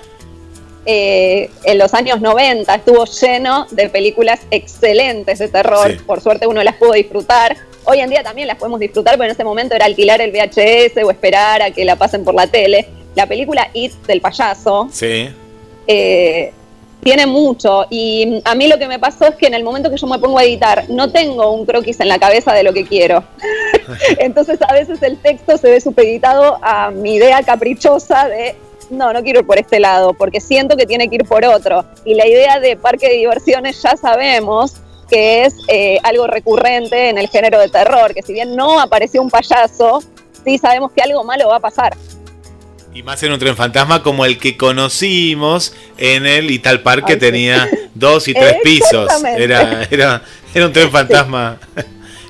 Eh, 0.86 1.50
en 1.64 1.78
los 1.78 1.92
años 1.92 2.20
90 2.20 2.74
estuvo 2.74 3.04
lleno 3.04 3.66
de 3.70 3.88
películas 3.90 4.40
excelentes 4.50 5.38
de 5.38 5.48
terror. 5.48 5.90
Sí. 5.92 5.98
Por 6.06 6.20
suerte 6.20 6.46
uno 6.46 6.62
las 6.62 6.76
pudo 6.76 6.92
disfrutar. 6.92 7.56
Hoy 7.84 8.00
en 8.00 8.10
día 8.10 8.22
también 8.22 8.48
las 8.48 8.56
podemos 8.56 8.80
disfrutar, 8.80 9.14
pero 9.14 9.24
en 9.24 9.30
ese 9.32 9.44
momento 9.44 9.74
era 9.74 9.84
alquilar 9.86 10.20
el 10.20 10.32
VHS 10.32 11.02
o 11.04 11.10
esperar 11.10 11.62
a 11.62 11.70
que 11.70 11.84
la 11.84 11.96
pasen 11.96 12.24
por 12.24 12.34
la 12.34 12.46
tele. 12.46 12.88
La 13.14 13.26
película 13.26 13.68
It 13.74 13.92
del 14.06 14.20
payaso, 14.20 14.88
Sí. 14.92 15.28
eh, 15.86 16.52
tiene 17.02 17.26
mucho 17.26 17.86
y 17.90 18.42
a 18.44 18.54
mí 18.54 18.68
lo 18.68 18.78
que 18.78 18.88
me 18.88 18.98
pasó 18.98 19.26
es 19.26 19.34
que 19.36 19.46
en 19.46 19.54
el 19.54 19.64
momento 19.64 19.90
que 19.90 19.96
yo 19.96 20.06
me 20.06 20.18
pongo 20.18 20.38
a 20.38 20.44
editar 20.44 20.84
no 20.88 21.10
tengo 21.10 21.52
un 21.52 21.66
croquis 21.66 22.00
en 22.00 22.08
la 22.08 22.18
cabeza 22.18 22.52
de 22.52 22.62
lo 22.62 22.72
que 22.72 22.84
quiero. 22.84 23.24
Entonces 24.18 24.60
a 24.62 24.72
veces 24.72 25.02
el 25.02 25.16
texto 25.18 25.56
se 25.56 25.70
ve 25.70 25.80
supeditado 25.80 26.58
a 26.62 26.90
mi 26.90 27.14
idea 27.14 27.42
caprichosa 27.42 28.28
de 28.28 28.54
no, 28.90 29.12
no 29.12 29.22
quiero 29.22 29.40
ir 29.40 29.46
por 29.46 29.58
este 29.58 29.80
lado 29.80 30.14
porque 30.14 30.40
siento 30.40 30.76
que 30.76 30.86
tiene 30.86 31.08
que 31.08 31.16
ir 31.16 31.24
por 31.24 31.44
otro. 31.44 31.84
Y 32.04 32.14
la 32.14 32.26
idea 32.26 32.60
de 32.60 32.76
parque 32.76 33.08
de 33.08 33.14
diversiones 33.14 33.80
ya 33.82 33.96
sabemos 33.96 34.74
que 35.08 35.44
es 35.44 35.56
eh, 35.68 35.98
algo 36.02 36.26
recurrente 36.26 37.08
en 37.08 37.18
el 37.18 37.28
género 37.28 37.58
de 37.58 37.68
terror, 37.68 38.14
que 38.14 38.22
si 38.22 38.32
bien 38.32 38.54
no 38.54 38.78
apareció 38.80 39.20
un 39.20 39.28
payaso, 39.28 40.02
sí 40.44 40.56
sabemos 40.56 40.92
que 40.92 41.02
algo 41.02 41.24
malo 41.24 41.48
va 41.48 41.56
a 41.56 41.60
pasar. 41.60 41.96
Y 42.92 43.02
más 43.02 43.22
en 43.22 43.32
un 43.32 43.38
tren 43.38 43.56
fantasma 43.56 44.02
como 44.02 44.24
el 44.24 44.38
que 44.38 44.56
conocimos 44.56 45.74
en 45.96 46.26
el 46.26 46.50
Ital 46.50 46.82
Park 46.82 47.06
que 47.06 47.12
Ay, 47.12 47.20
sí. 47.20 47.26
tenía 47.26 47.68
dos 47.94 48.26
y 48.26 48.34
tres 48.34 48.56
pisos. 48.64 49.08
Era, 49.24 49.86
era, 49.90 50.22
era 50.52 50.66
un 50.66 50.72
tren 50.72 50.90
fantasma 50.90 51.58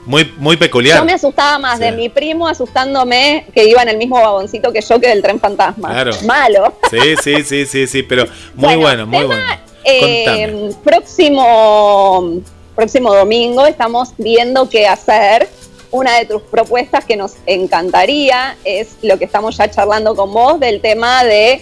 muy, 0.05 0.31
muy 0.39 0.57
peculiar. 0.57 0.99
Yo 0.99 1.05
me 1.05 1.13
asustaba 1.13 1.59
más 1.59 1.79
de 1.79 1.93
mi 1.93 2.09
primo 2.09 2.47
asustándome 2.47 3.47
que 3.55 3.65
iba 3.69 3.83
en 3.83 3.89
el 3.91 3.97
mismo 3.97 4.21
vagoncito 4.21 4.73
que 4.73 4.81
yo 4.81 5.01
que 5.01 5.09
del 5.09 5.23
tren 5.23 5.41
fantasma. 5.41 5.91
Claro. 5.91 6.13
Malo. 6.27 6.75
Sí, 6.91 7.15
sí, 7.23 7.43
sí, 7.45 7.65
sí, 7.65 7.87
sí, 7.87 8.03
pero 8.03 8.27
muy 8.55 8.77
bueno, 8.77 9.07
muy 9.07 9.25
bueno. 9.25 9.43
Eh, 9.85 10.73
próximo, 10.85 12.43
próximo 12.75 13.15
domingo 13.15 13.65
estamos 13.67 14.11
viendo 14.19 14.69
qué 14.69 14.87
hacer. 14.87 15.49
Una 15.91 16.19
de 16.19 16.25
tus 16.27 16.43
propuestas 16.43 17.05
que 17.05 17.17
nos 17.17 17.35
encantaría 17.47 18.57
es 18.65 18.91
lo 19.03 19.19
que 19.19 19.25
estamos 19.25 19.57
ya 19.57 19.69
charlando 19.71 20.15
con 20.15 20.33
vos 20.33 20.61
del 20.61 20.81
tema 20.81 21.25
de 21.25 21.61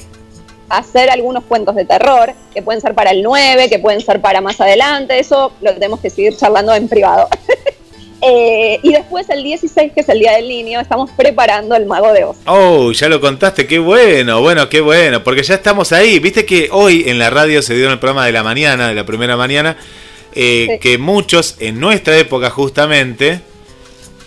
hacer 0.68 1.08
algunos 1.08 1.44
cuentos 1.44 1.74
de 1.74 1.86
terror, 1.86 2.34
que 2.52 2.60
pueden 2.60 2.82
ser 2.82 2.94
para 2.94 3.10
el 3.12 3.22
9, 3.22 3.70
que 3.70 3.78
pueden 3.78 4.02
ser 4.02 4.20
para 4.20 4.42
más 4.42 4.60
adelante, 4.60 5.18
eso 5.18 5.52
lo 5.62 5.72
tenemos 5.72 6.00
que 6.00 6.10
seguir 6.10 6.36
charlando 6.36 6.74
en 6.74 6.88
privado. 6.88 7.28
Eh, 8.20 8.80
y 8.82 8.92
después 8.92 9.28
el 9.30 9.44
16, 9.44 9.92
que 9.92 10.00
es 10.00 10.08
el 10.08 10.18
Día 10.18 10.32
del 10.32 10.48
Niño, 10.48 10.80
estamos 10.80 11.08
preparando 11.16 11.76
el 11.76 11.86
Mago 11.86 12.12
de 12.12 12.24
Oz. 12.24 12.36
Oh, 12.46 12.90
ya 12.90 13.08
lo 13.08 13.20
contaste, 13.20 13.68
qué 13.68 13.78
bueno, 13.78 14.40
bueno, 14.40 14.68
qué 14.68 14.80
bueno, 14.80 15.22
porque 15.22 15.44
ya 15.44 15.54
estamos 15.54 15.92
ahí. 15.92 16.18
Viste 16.18 16.44
que 16.44 16.68
hoy 16.72 17.04
en 17.06 17.20
la 17.20 17.30
radio 17.30 17.62
se 17.62 17.76
dio 17.76 17.86
en 17.86 17.92
el 17.92 18.00
programa 18.00 18.26
de 18.26 18.32
la 18.32 18.42
mañana, 18.42 18.88
de 18.88 18.96
la 18.96 19.06
primera 19.06 19.36
mañana, 19.36 19.76
eh, 20.34 20.66
Sí. 20.68 20.78
que 20.80 20.98
muchos 20.98 21.54
en 21.60 21.78
nuestra 21.78 22.18
época 22.18 22.50
justamente, 22.50 23.40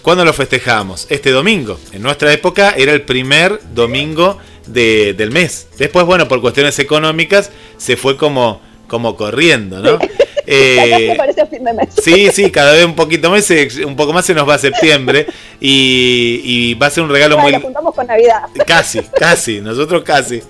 ¿cuándo 0.02 0.26
lo 0.26 0.34
festejamos? 0.34 1.08
Este 1.10 1.32
domingo. 1.32 1.80
En 1.94 2.02
nuestra 2.02 2.32
época 2.34 2.74
era 2.78 2.92
el 2.94 3.02
primer 3.04 3.60
domingo 3.74 4.38
de- 4.68 5.14
del 5.14 5.32
mes. 5.32 5.68
Después, 5.78 6.06
bueno, 6.06 6.28
por 6.28 6.42
cuestiones 6.42 6.78
económicas 6.80 7.52
se 7.78 7.98
fue 7.98 8.18
como, 8.18 8.62
como 8.88 9.16
corriendo, 9.16 9.80
¿no? 9.80 10.00
Eh, 10.48 11.16
de 11.62 11.74
mes. 11.74 11.90
Sí, 12.04 12.30
sí, 12.34 12.50
cada 12.52 12.74
vez 12.74 12.84
un 12.84 12.96
poquito 12.96 13.30
más, 13.30 13.46
se- 13.46 13.86
un 13.86 13.96
poco 13.96 14.12
más 14.12 14.26
se 14.26 14.34
nos 14.34 14.50
va 14.50 14.56
a 14.56 14.58
septiembre 14.58 15.28
y, 15.62 16.42
y 16.44 16.74
va 16.74 16.88
a 16.88 16.90
ser 16.90 17.04
un 17.04 17.10
regalo 17.10 17.36
Bueno, 17.36 17.44
muy... 17.46 17.52
lo 17.54 17.62
juntamos 17.62 17.96
con 17.96 18.08
Navidad. 18.08 18.42
Casi, 18.66 19.02
casi, 19.02 19.62
nosotros 19.62 20.04
casi. 20.04 20.42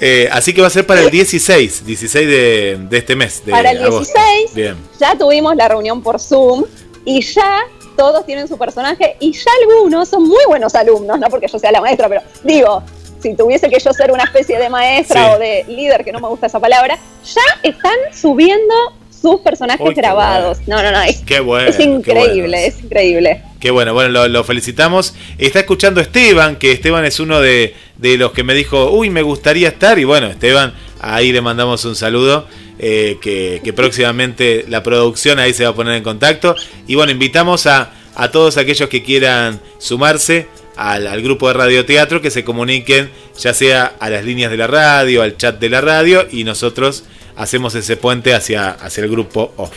Eh, 0.00 0.28
así 0.32 0.54
que 0.54 0.60
va 0.62 0.68
a 0.68 0.70
ser 0.70 0.86
para 0.86 1.02
el 1.02 1.10
16, 1.10 1.84
16 1.84 2.26
de, 2.28 2.78
de 2.88 2.96
este 2.98 3.16
mes. 3.16 3.42
De 3.44 3.50
Para 3.50 3.72
el 3.72 3.82
agosto. 3.82 4.14
16. 4.14 4.54
Bien. 4.54 4.76
Ya 4.98 5.18
tuvimos 5.18 5.54
la 5.56 5.68
reunión 5.68 6.02
por 6.02 6.18
Zoom 6.20 6.64
y 7.04 7.20
ya 7.20 7.62
todos 7.96 8.24
tienen 8.26 8.48
su 8.48 8.58
personaje 8.58 9.16
y 9.20 9.32
ya 9.32 9.50
algunos 9.62 10.08
son 10.08 10.24
muy 10.24 10.44
buenos 10.46 10.74
alumnos, 10.74 11.18
no 11.18 11.28
porque 11.28 11.46
yo 11.48 11.58
sea 11.58 11.72
la 11.72 11.80
maestra, 11.80 12.08
pero 12.08 12.22
digo, 12.44 12.82
si 13.20 13.34
tuviese 13.36 13.68
que 13.70 13.78
yo 13.78 13.92
ser 13.92 14.10
una 14.10 14.24
especie 14.24 14.58
de 14.58 14.68
maestra 14.68 15.24
Sí. 15.26 15.30
o 15.34 15.38
de 15.38 15.64
líder, 15.68 16.04
que 16.04 16.12
no 16.12 16.20
me 16.20 16.28
gusta 16.28 16.46
esa 16.46 16.58
palabra, 16.60 16.98
ya 17.24 17.42
están 17.62 17.94
subiendo 18.12 18.74
sus 19.10 19.40
personajes 19.42 19.86
Uy, 19.86 19.94
grabados. 19.94 20.58
No, 20.66 20.82
no, 20.82 20.90
no, 20.90 21.00
es, 21.02 21.20
Qué 21.20 21.38
bueno. 21.38 21.68
es 21.68 21.76
qué 21.76 21.84
increíble, 21.84 22.40
bueno. 22.42 22.56
es 22.56 22.82
increíble. 22.82 23.42
Qué 23.60 23.70
bueno, 23.70 23.94
bueno, 23.94 24.08
lo, 24.10 24.26
lo 24.26 24.42
felicitamos. 24.42 25.14
Está 25.38 25.60
escuchando 25.60 26.00
Esteban, 26.00 26.56
que 26.56 26.72
Esteban 26.72 27.04
es 27.04 27.20
uno 27.20 27.40
de, 27.40 27.76
de 27.98 28.16
los 28.16 28.32
que 28.32 28.42
me 28.42 28.54
dijo, 28.54 28.90
uy, 28.90 29.10
me 29.10 29.22
gustaría 29.22 29.68
estar. 29.68 30.00
Y 30.00 30.04
bueno, 30.04 30.26
Esteban, 30.26 30.74
ahí 31.00 31.30
le 31.30 31.40
mandamos 31.40 31.84
un 31.84 31.94
saludo. 31.94 32.48
Eh, 32.82 33.16
que, 33.22 33.62
que 33.64 33.72
próximamente 33.72 34.66
la 34.68 34.82
producción 34.82 35.38
ahí 35.38 35.54
se 35.54 35.64
va 35.64 35.70
a 35.70 35.74
poner 35.74 35.94
en 35.94 36.02
contacto. 36.02 36.54
Y 36.86 36.94
bueno, 36.96 37.12
invitamos 37.12 37.66
a, 37.66 37.92
a 38.14 38.30
todos 38.30 38.58
aquellos 38.58 38.88
que 38.90 39.02
quieran 39.02 39.60
sumarse 39.78 40.48
al, 40.76 41.06
al 41.06 41.22
grupo 41.22 41.48
de 41.48 41.54
radioteatro 41.54 42.20
que 42.20 42.30
se 42.30 42.44
comuniquen 42.44 43.10
ya 43.38 43.54
sea 43.54 43.94
a 44.00 44.10
las 44.10 44.24
líneas 44.24 44.50
de 44.50 44.56
la 44.58 44.66
radio, 44.66 45.22
al 45.22 45.36
chat 45.38 45.58
de 45.58 45.70
la 45.70 45.80
radio 45.80 46.26
y 46.30 46.44
nosotros 46.44 47.04
hacemos 47.36 47.74
ese 47.74 47.96
puente 47.96 48.34
hacia, 48.34 48.70
hacia 48.70 49.04
el 49.04 49.10
grupo 49.10 49.52
off. 49.56 49.70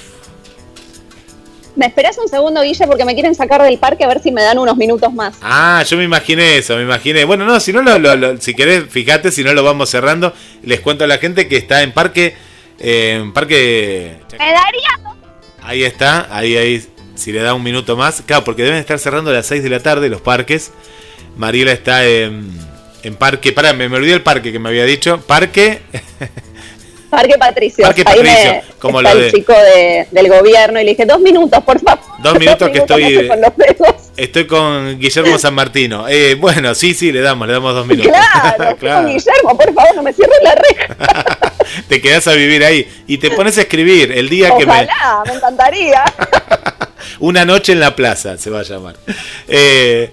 ¿Me 1.76 1.88
esperás 1.88 2.18
un 2.18 2.30
segundo, 2.30 2.62
Guille? 2.62 2.88
Porque 2.88 3.04
me 3.04 3.14
quieren 3.16 3.36
sacar 3.36 3.62
del 3.62 3.78
parque 3.78 4.06
a 4.06 4.08
ver 4.08 4.22
si 4.22 4.32
me 4.32 4.42
dan 4.42 4.58
unos 4.58 4.78
minutos 4.78 5.12
más. 5.14 5.36
Ah, 5.42 5.84
yo 5.90 5.98
me 5.98 6.06
imaginé 6.06 6.58
eso, 6.58 6.78
me 6.78 6.84
imaginé. 6.84 7.26
Bueno, 7.26 7.44
no, 7.46 7.60
si 7.60 7.74
no 7.74 7.82
lo, 7.82 8.00
lo- 8.00 8.16
lo- 8.16 8.40
si 8.40 8.54
querés, 8.54 8.86
fíjate, 8.90 9.30
si 9.30 9.44
no 9.44 9.54
lo 9.54 9.62
vamos 9.62 9.90
cerrando, 9.90 10.34
les 10.64 10.80
cuento 10.80 11.04
a 11.04 11.08
la 11.08 11.18
gente 11.18 11.50
que 11.50 11.58
está 11.58 11.84
en 11.84 11.92
parque, 11.92 12.34
eh, 12.80 13.24
parque, 13.34 14.18
Me 14.38 14.38
daría 14.52 14.90
ahí 15.64 15.84
está, 15.84 16.28
ahí, 16.36 16.56
ahí, 16.58 16.86
si 17.16 17.32
le 17.32 17.42
da 17.42 17.54
un 17.54 17.64
minuto 17.64 17.96
más, 17.98 18.22
claro, 18.26 18.44
porque 18.44 18.64
deben 18.64 18.78
estar 18.80 19.00
cerrando 19.00 19.32
a 19.32 19.34
las 19.34 19.46
6 19.48 19.64
de 19.64 19.70
la 19.70 19.80
tarde 19.80 20.10
los 20.10 20.22
parques. 20.22 20.72
Mariela 21.38 21.72
está 21.72 22.06
en, 22.06 22.50
en 23.04 23.16
parque, 23.16 23.52
pará, 23.52 23.74
me, 23.74 23.90
me 23.90 23.98
olvidé 23.98 24.14
el 24.14 24.22
parque 24.22 24.52
que 24.52 24.60
me 24.60 24.70
había 24.70 24.86
dicho, 24.86 25.20
parque, 25.26 25.82
Parque 27.10 27.36
Patricio. 27.38 27.84
Parque 27.86 28.04
Ahí 28.06 28.18
Patricio, 28.18 28.52
me- 28.52 28.64
como 28.80 29.02
lo 29.02 29.10
el 29.10 29.20
de- 29.22 29.32
chico 29.32 29.54
de- 29.54 30.08
del 30.12 30.28
gobierno 30.28 30.80
y 30.82 30.84
le 30.84 30.92
dije, 30.92 31.06
dos 31.06 31.20
minutos, 31.22 31.64
por 31.64 31.80
favor. 31.80 32.04
Dos 32.22 32.38
minutos 32.40 32.68
que 32.70 32.74
me 32.74 32.80
estoy- 32.80 33.04
hace 33.18 33.28
con 33.28 33.42
los 33.42 33.52
dedos. 33.58 33.96
Estoy 34.18 34.46
con 34.48 35.00
Guillermo 35.00 35.38
San 35.38 35.54
Martino. 35.54 36.08
Eh, 36.08 36.36
bueno, 36.36 36.74
sí, 36.76 36.94
sí, 36.94 37.12
le 37.12 37.22
damos, 37.22 37.48
le 37.48 37.54
damos 37.54 37.74
dos 37.74 37.86
minutos. 37.88 38.12
Claro, 38.12 38.76
Claro. 38.80 39.08
Guillermo, 39.08 39.58
por 39.58 39.74
favor, 39.74 39.96
no 39.96 40.04
me 40.04 40.14
cierres 40.14 40.38
la 40.44 40.56
reja. 40.56 41.54
te 41.90 42.02
quedás 42.02 42.28
a 42.28 42.34
vivir 42.34 42.64
ahí 42.64 42.88
y 43.08 43.18
te 43.18 43.32
pones 43.32 43.58
a 43.58 43.62
escribir 43.62 44.12
el 44.12 44.30
día 44.30 44.56
que 44.58 44.66
me, 44.66 44.72
Ojalá, 44.74 45.24
me 45.28 45.34
encantaría. 45.34 46.04
Una 47.20 47.46
noche 47.46 47.72
en 47.74 47.80
la 47.80 47.96
plaza 47.96 48.38
se 48.38 48.50
va 48.50 48.60
a 48.60 48.64
llamar. 48.64 48.96
Eh, 49.48 50.12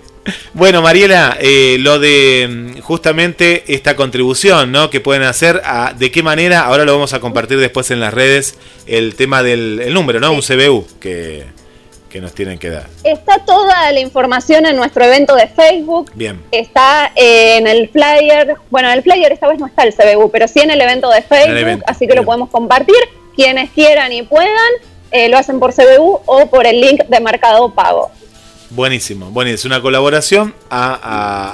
Bueno, 0.55 0.83
Mariela, 0.83 1.37
eh, 1.41 1.79
lo 1.81 1.99
de 1.99 2.47
mm, 2.49 2.81
justamente 2.81 3.65
esta 3.67 3.97
contribución, 3.97 4.71
¿no? 4.71 4.89
Que 4.89 5.01
pueden 5.01 5.25
hacer, 5.25 5.61
a- 5.65 5.95
¿de 5.99 6.13
qué 6.13 6.23
manera? 6.23 6.61
Ahora 6.61 6.85
lo 6.85 6.93
vamos 6.93 7.13
a 7.13 7.19
compartir 7.19 7.59
después 7.59 7.91
en 7.91 7.99
las 7.99 8.15
redes, 8.15 8.55
el 8.87 9.17
tema 9.17 9.43
del 9.43 9.81
el 9.85 9.93
número, 9.93 10.21
¿no? 10.21 10.31
Un 10.33 10.43
CBU 10.43 10.87
que, 11.01 11.45
que 12.13 12.21
nos 12.21 12.33
tienen 12.35 12.59
que 12.59 12.69
dar. 12.69 12.87
Está 13.05 13.39
toda 13.45 13.91
la 13.91 13.99
información 13.99 14.67
en 14.67 14.77
nuestro 14.77 15.03
evento 15.05 15.35
de 15.35 15.47
Facebook. 15.49 16.11
Bien. 16.15 16.41
Está 16.53 17.11
eh, 17.17 17.57
en 17.57 17.67
el 17.67 17.89
flyer. 17.89 18.55
Bueno, 18.71 18.89
en 18.91 18.99
el 18.99 19.03
flyer 19.03 19.33
esta 19.33 19.49
vez 19.49 19.59
no 19.59 19.67
está 19.67 19.83
el 19.85 19.95
CBU, 19.95 20.31
pero 20.31 20.47
sí 20.47 20.61
en 20.61 20.71
el 20.71 20.81
evento 20.81 21.09
de 21.11 21.23
Facebook, 21.23 21.57
evento, 21.57 21.85
así 21.89 22.07
que 22.07 22.15
lo 22.15 22.25
podemos 22.25 22.51
compartir. 22.51 22.95
Quienes 23.35 23.71
quieran 23.71 24.13
y 24.13 24.23
puedan, 24.23 24.53
eh, 25.11 25.31
lo 25.31 25.39
hacen 25.39 25.59
por 25.59 25.73
CBU 25.75 26.21
o 26.27 26.47
por 26.51 26.67
el 26.67 26.81
link 26.83 27.01
de 27.07 27.19
Mercado 27.21 27.71
Pago. 27.73 28.11
Buenísimo, 28.71 29.31
buenísimo. 29.31 29.55
Es 29.57 29.65
una 29.65 29.81
colaboración 29.83 30.55
a, 30.71 30.95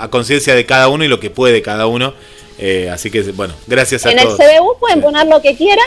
a- 0.00 0.04
a 0.04 0.11
conciencia 0.11 0.54
de 0.54 0.66
cada 0.66 0.88
uno 0.88 1.04
y 1.04 1.09
lo 1.09 1.20
que 1.20 1.30
puede 1.30 1.62
cada 1.62 1.86
uno. 1.86 2.14
Eh, 2.59 2.90
así 2.92 3.11
que, 3.12 3.22
bueno, 3.22 3.54
gracias 3.68 4.04
a 4.06 4.11
En 4.11 4.18
el 4.18 4.24
todos. 4.24 4.38
CBU 4.38 4.78
pueden 4.80 5.00
poner 5.00 5.26
lo 5.28 5.40
que 5.40 5.56
quieran 5.56 5.86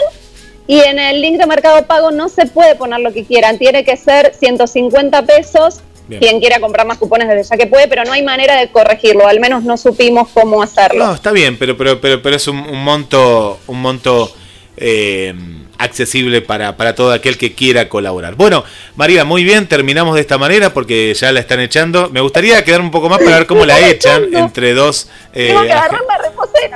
y 0.73 0.79
en 0.79 0.99
el 0.99 1.21
link 1.21 1.37
de 1.37 1.45
Mercado 1.47 1.85
Pago 1.85 2.11
no 2.11 2.29
se 2.29 2.45
puede 2.45 2.75
poner 2.75 2.99
lo 3.01 3.11
que 3.11 3.25
quieran. 3.25 3.57
Tiene 3.57 3.83
que 3.83 3.97
ser 3.97 4.33
150 4.39 5.23
pesos. 5.25 5.81
Bien. 6.07 6.19
Quien 6.21 6.39
quiera 6.39 6.59
comprar 6.59 6.85
más 6.87 6.97
cupones 6.97 7.27
desde 7.27 7.43
ya 7.43 7.57
que 7.57 7.67
puede, 7.67 7.87
pero 7.87 8.03
no 8.05 8.11
hay 8.13 8.23
manera 8.23 8.55
de 8.57 8.69
corregirlo. 8.69 9.27
Al 9.27 9.39
menos 9.39 9.63
no 9.63 9.75
supimos 9.77 10.29
cómo 10.33 10.61
hacerlo. 10.63 11.05
No, 11.07 11.13
está 11.13 11.31
bien, 11.31 11.57
pero, 11.57 11.75
pero, 11.77 11.99
pero, 11.99 12.21
pero 12.21 12.35
es 12.35 12.47
un, 12.47 12.57
un 12.57 12.83
monto, 12.83 13.59
un 13.67 13.81
monto 13.81 14.33
eh, 14.77 15.33
accesible 15.77 16.41
para, 16.41 16.77
para 16.77 16.95
todo 16.95 17.11
aquel 17.11 17.37
que 17.37 17.53
quiera 17.53 17.89
colaborar. 17.89 18.35
Bueno, 18.35 18.63
María, 18.95 19.25
muy 19.25 19.43
bien, 19.43 19.67
terminamos 19.67 20.15
de 20.15 20.21
esta 20.21 20.37
manera 20.37 20.73
porque 20.73 21.13
ya 21.13 21.31
la 21.31 21.39
están 21.41 21.59
echando. 21.59 22.09
Me 22.09 22.21
gustaría 22.21 22.63
quedar 22.63 22.81
un 22.81 22.91
poco 22.91 23.09
más 23.09 23.19
para 23.19 23.37
ver 23.39 23.47
cómo 23.47 23.65
la 23.65 23.79
echan 23.89 24.33
entre 24.35 24.73
dos 24.73 25.09
eh, 25.33 25.53
ag- 25.53 25.99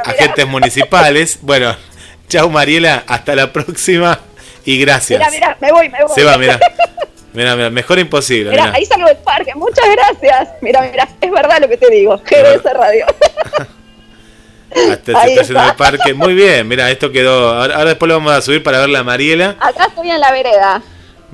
agentes 0.05 0.47
municipales. 0.47 1.39
Bueno, 1.41 1.75
chao 2.27 2.49
Mariela, 2.49 3.03
hasta 3.07 3.35
la 3.35 3.51
próxima 3.51 4.19
y 4.65 4.79
gracias. 4.79 5.19
Mira, 5.19 5.31
mira, 5.31 5.57
me 5.61 5.71
voy, 5.71 5.89
me 5.89 6.03
voy. 6.03 6.15
Se 6.15 6.23
va, 6.23 6.37
mira. 6.37 6.59
Mira, 7.35 7.53
mira, 7.57 7.69
mejor 7.69 7.99
imposible. 7.99 8.51
Mira, 8.51 8.71
ahí 8.73 8.85
salgo 8.85 9.07
del 9.07 9.17
parque. 9.17 9.53
Muchas 9.55 9.83
gracias. 9.91 10.53
Mira, 10.61 10.81
mira, 10.89 11.05
es 11.19 11.29
verdad 11.29 11.57
lo 11.59 11.67
que 11.67 11.75
te 11.75 11.89
digo. 11.89 12.17
GBS 12.17 12.63
Radio. 12.73 13.05
Hasta 14.91 15.11
se 15.11 15.17
ahí 15.17 15.31
está 15.33 15.43
yendo 15.43 15.59
al 15.59 15.75
parque. 15.75 16.13
Muy 16.13 16.33
bien, 16.33 16.65
mira, 16.65 16.89
esto 16.89 17.11
quedó. 17.11 17.53
Ahora, 17.53 17.75
ahora 17.75 17.89
después 17.89 18.07
lo 18.07 18.15
vamos 18.15 18.31
a 18.31 18.41
subir 18.41 18.63
para 18.63 18.79
ver 18.79 18.87
la 18.87 19.03
Mariela. 19.03 19.57
Acá 19.59 19.87
estoy 19.87 20.11
en 20.11 20.21
la 20.21 20.31
vereda. 20.31 20.81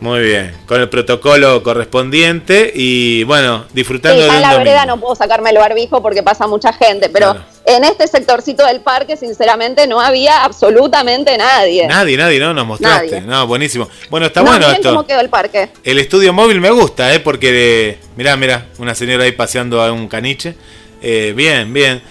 Muy 0.02 0.20
bien, 0.22 0.54
con 0.66 0.82
el 0.82 0.90
protocolo 0.90 1.62
correspondiente 1.62 2.72
y 2.74 3.24
bueno, 3.24 3.66
Sí, 3.68 3.74
disfrutando 3.76 4.18
ya 4.18 4.24
de 4.32 4.36
en 4.36 4.42
la 4.42 4.48
domingo. 4.54 4.64
vereda 4.72 4.86
no 4.88 5.00
puedo 5.00 5.16
sacarme 5.16 5.52
el 5.52 5.58
barbijo 5.58 6.02
porque 6.02 6.24
pasa 6.24 6.48
mucha 6.48 6.74
gente, 6.74 7.08
pero 7.10 7.36
en 7.66 7.84
este 7.84 8.08
sectorcito 8.08 8.66
del 8.66 8.82
parque, 8.82 9.16
sinceramente, 9.16 9.86
no 9.86 10.02
había 10.02 10.44
absolutamente 10.44 11.38
nadie. 11.38 11.86
Nadie, 11.88 12.18
nadie, 12.18 12.40
¿no? 12.40 12.52
Nos 12.52 12.66
mostraste. 12.66 13.12
Nadie. 13.22 13.28
No, 13.28 13.46
buenísimo. 13.46 13.88
Bueno, 14.10 14.26
está 14.26 14.42
no, 14.42 14.48
bueno 14.48 14.68
miren 14.70 14.82
cómo 14.82 15.02
esto. 15.02 15.08
quedó 15.08 15.20
el 15.22 15.30
parque. 15.30 15.70
El 15.84 16.00
estudio 16.00 16.34
móvil 16.34 16.60
me 16.60 16.72
gusta, 16.72 17.14
¿eh? 17.14 17.20
Porque, 17.20 18.00
mirá, 18.18 18.36
mirá, 18.38 18.66
una 18.80 18.96
señora 18.96 19.26
ahí 19.26 19.34
paseando 19.34 19.84
a 19.84 19.92
un 19.92 20.08
caniche. 20.08 20.56
Eh, 21.04 21.34
bien, 21.36 21.72
bien. 21.72 22.02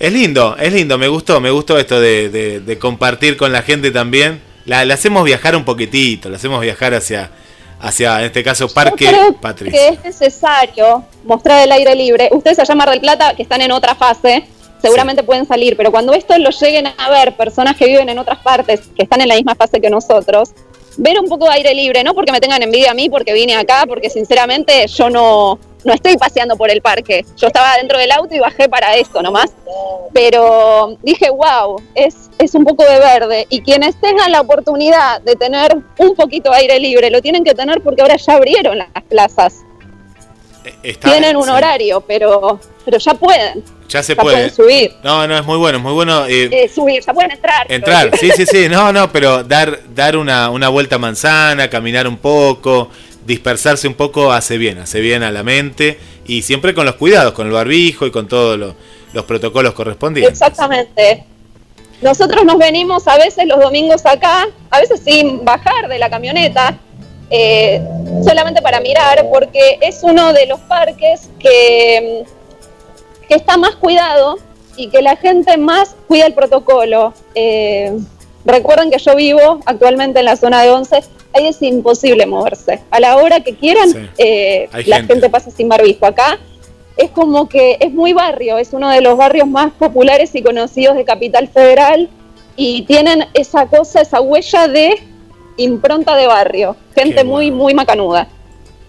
Es 0.00 0.12
lindo, 0.12 0.56
es 0.58 0.72
lindo, 0.72 0.98
me 0.98 1.06
gustó, 1.06 1.40
me 1.40 1.50
gustó 1.50 1.78
esto 1.78 2.00
de, 2.00 2.28
de- 2.28 2.58
de 2.60 2.78
compartir 2.78 3.36
con 3.36 3.52
la 3.52 3.62
gente 3.62 3.92
también. 3.92 4.42
La, 4.66 4.84
la 4.84 4.94
hacemos 4.94 5.24
viajar 5.24 5.56
un 5.56 5.64
poquitito, 5.64 6.28
la 6.28 6.36
hacemos 6.36 6.60
viajar 6.60 6.94
hacia, 6.94 7.30
hacia 7.80 8.18
en 8.20 8.26
este 8.26 8.42
caso, 8.42 8.68
Parque 8.68 9.10
Patricia. 9.40 9.78
que 9.78 9.88
es 9.94 10.04
necesario 10.04 11.04
mostrar 11.24 11.62
el 11.64 11.72
aire 11.72 11.94
libre. 11.94 12.28
Ustedes 12.32 12.58
allá 12.58 12.72
en 12.72 12.78
Mar 12.78 12.90
del 12.90 13.00
Plata, 13.00 13.34
que 13.34 13.42
están 13.42 13.62
en 13.62 13.70
otra 13.70 13.94
fase, 13.94 14.44
seguramente 14.82 15.22
pueden 15.22 15.46
salir, 15.46 15.76
pero 15.76 15.90
cuando 15.90 16.12
esto 16.12 16.36
lo 16.38 16.50
lleguen 16.50 16.88
a 16.98 17.10
ver 17.10 17.36
personas 17.36 17.76
que 17.76 17.86
viven 17.86 18.08
en 18.08 18.18
otras 18.18 18.38
partes, 18.40 18.80
que 18.94 19.02
están 19.02 19.20
en 19.20 19.28
la 19.28 19.36
misma 19.36 19.54
fase 19.54 19.80
que 19.80 19.88
nosotros, 19.88 20.50
ver 20.96 21.18
un 21.20 21.28
poco 21.28 21.46
de 21.46 21.52
aire 21.52 21.74
libre, 21.74 22.02
no 22.02 22.14
porque 22.14 22.32
me 22.32 22.40
tengan 22.40 22.62
envidia 22.62 22.90
a 22.90 22.94
mí, 22.94 23.08
porque 23.08 23.32
vine 23.32 23.54
acá, 23.54 23.84
porque 23.86 24.10
sinceramente 24.10 24.86
yo 24.88 25.10
no, 25.10 25.58
no 25.86 25.94
estoy 25.94 26.16
paseando 26.18 26.56
por 26.56 26.70
el 26.70 26.82
parque. 26.82 27.24
Yo 27.36 27.46
estaba 27.46 27.76
dentro 27.78 27.98
del 27.98 28.10
auto 28.12 28.34
y 28.34 28.38
bajé 28.38 28.68
para 28.68 28.96
esto 28.96 29.22
nomás. 29.22 29.50
Pero 30.12 30.96
dije, 31.02 31.30
wow, 31.30 31.80
es, 31.94 32.28
es 32.38 32.54
un 32.54 32.64
poco 32.64 32.84
de 32.84 32.98
verde. 32.98 33.46
Y 33.50 33.60
quienes 33.62 33.98
tengan 34.00 34.30
la 34.32 34.40
oportunidad 34.40 35.20
de 35.22 35.36
tener 35.36 35.76
un 35.98 36.14
poquito 36.14 36.50
de 36.50 36.56
aire 36.56 36.78
libre, 36.80 37.10
lo 37.10 37.22
tienen 37.22 37.44
que 37.44 37.54
tener 37.54 37.80
porque 37.82 38.02
ahora 38.02 38.16
ya 38.16 38.34
abrieron 38.34 38.78
las 38.78 38.88
plazas. 39.08 39.62
Está- 40.82 41.10
Tienen 41.10 41.36
un 41.36 41.44
sí, 41.44 41.50
horario, 41.50 42.00
pero, 42.00 42.58
pero 42.84 42.98
ya 42.98 43.14
pueden. 43.14 43.62
Ya 43.88 44.02
se 44.02 44.16
ya 44.16 44.20
puede. 44.22 44.34
pueden 44.36 44.54
subir. 44.54 44.94
No, 45.04 45.26
no, 45.28 45.38
es 45.38 45.44
muy 45.44 45.58
bueno, 45.58 45.78
es 45.78 45.84
muy 45.84 45.92
bueno. 45.92 46.26
eh, 46.26 46.48
Eh, 46.50 46.68
subir, 46.68 47.00
ya 47.04 47.12
pueden 47.14 47.30
entrar. 47.30 47.66
Entrar, 47.70 48.10
sí, 48.18 48.30
sí, 48.34 48.44
sí, 48.46 48.68
no, 48.68 48.92
no, 48.92 49.12
pero 49.12 49.44
dar, 49.44 49.78
dar 49.94 50.16
una, 50.16 50.50
una 50.50 50.68
vuelta 50.68 50.96
a 50.96 50.98
manzana, 50.98 51.70
caminar 51.70 52.08
un 52.08 52.16
poco, 52.16 52.88
dispersarse 53.26 53.88
un 53.88 53.94
poco 53.94 54.32
hace 54.32 54.56
bien, 54.56 54.78
hace 54.78 55.00
bien 55.00 55.22
a 55.22 55.30
la 55.30 55.42
mente 55.42 55.98
y 56.26 56.42
siempre 56.42 56.74
con 56.74 56.86
los 56.86 56.94
cuidados, 56.94 57.32
con 57.32 57.46
el 57.46 57.52
barbijo 57.52 58.06
y 58.06 58.10
con 58.10 58.28
todos 58.28 58.58
los, 58.58 58.74
los 59.12 59.24
protocolos 59.24 59.74
correspondientes. 59.74 60.32
Exactamente. 60.32 61.24
Nosotros 62.02 62.44
nos 62.44 62.58
venimos 62.58 63.08
a 63.08 63.16
veces 63.16 63.46
los 63.46 63.58
domingos 63.58 64.04
acá, 64.04 64.48
a 64.70 64.80
veces 64.80 65.00
sin 65.04 65.44
bajar 65.44 65.88
de 65.88 65.98
la 65.98 66.10
camioneta, 66.10 66.78
eh, 67.30 67.82
solamente 68.22 68.62
para 68.62 68.80
mirar, 68.80 69.26
porque 69.32 69.78
es 69.80 70.00
uno 70.02 70.32
de 70.32 70.46
los 70.46 70.60
parques 70.60 71.30
que, 71.38 72.24
que 73.28 73.34
está 73.34 73.56
más 73.56 73.76
cuidado 73.76 74.38
y 74.76 74.88
que 74.88 75.00
la 75.00 75.16
gente 75.16 75.56
más 75.56 75.96
cuida 76.06 76.26
el 76.26 76.34
protocolo. 76.34 77.14
Eh, 77.34 77.96
recuerden 78.46 78.90
que 78.90 78.98
yo 78.98 79.14
vivo 79.16 79.60
actualmente 79.66 80.20
en 80.20 80.24
la 80.24 80.36
zona 80.36 80.62
de 80.62 80.70
11, 80.70 80.96
ahí 81.34 81.46
es 81.46 81.60
imposible 81.62 82.24
moverse. 82.26 82.80
A 82.90 83.00
la 83.00 83.16
hora 83.16 83.40
que 83.40 83.54
quieran, 83.54 83.90
Sí. 83.90 83.98
eh, 84.18 84.68
la 84.86 84.96
gente. 84.98 85.14
gente 85.14 85.30
pasa 85.30 85.50
sin 85.50 85.68
barbijo. 85.68 86.06
Acá 86.06 86.38
es 86.96 87.10
como 87.10 87.48
que 87.48 87.76
es 87.80 87.92
muy 87.92 88.12
barrio, 88.12 88.56
es 88.58 88.72
uno 88.72 88.88
de 88.90 89.00
los 89.02 89.16
barrios 89.18 89.46
más 89.48 89.72
populares 89.72 90.34
y 90.34 90.42
conocidos 90.42 90.96
de 90.96 91.04
Capital 91.04 91.48
Federal 91.48 92.08
y 92.56 92.82
tienen 92.82 93.26
esa 93.34 93.66
cosa, 93.66 94.00
esa 94.00 94.20
huella 94.20 94.66
de 94.68 94.94
impronta 95.58 96.16
de 96.16 96.26
barrio, 96.26 96.76
gente 96.94 97.24
muy, 97.24 97.50
muy 97.50 97.74
macanuda. 97.74 98.28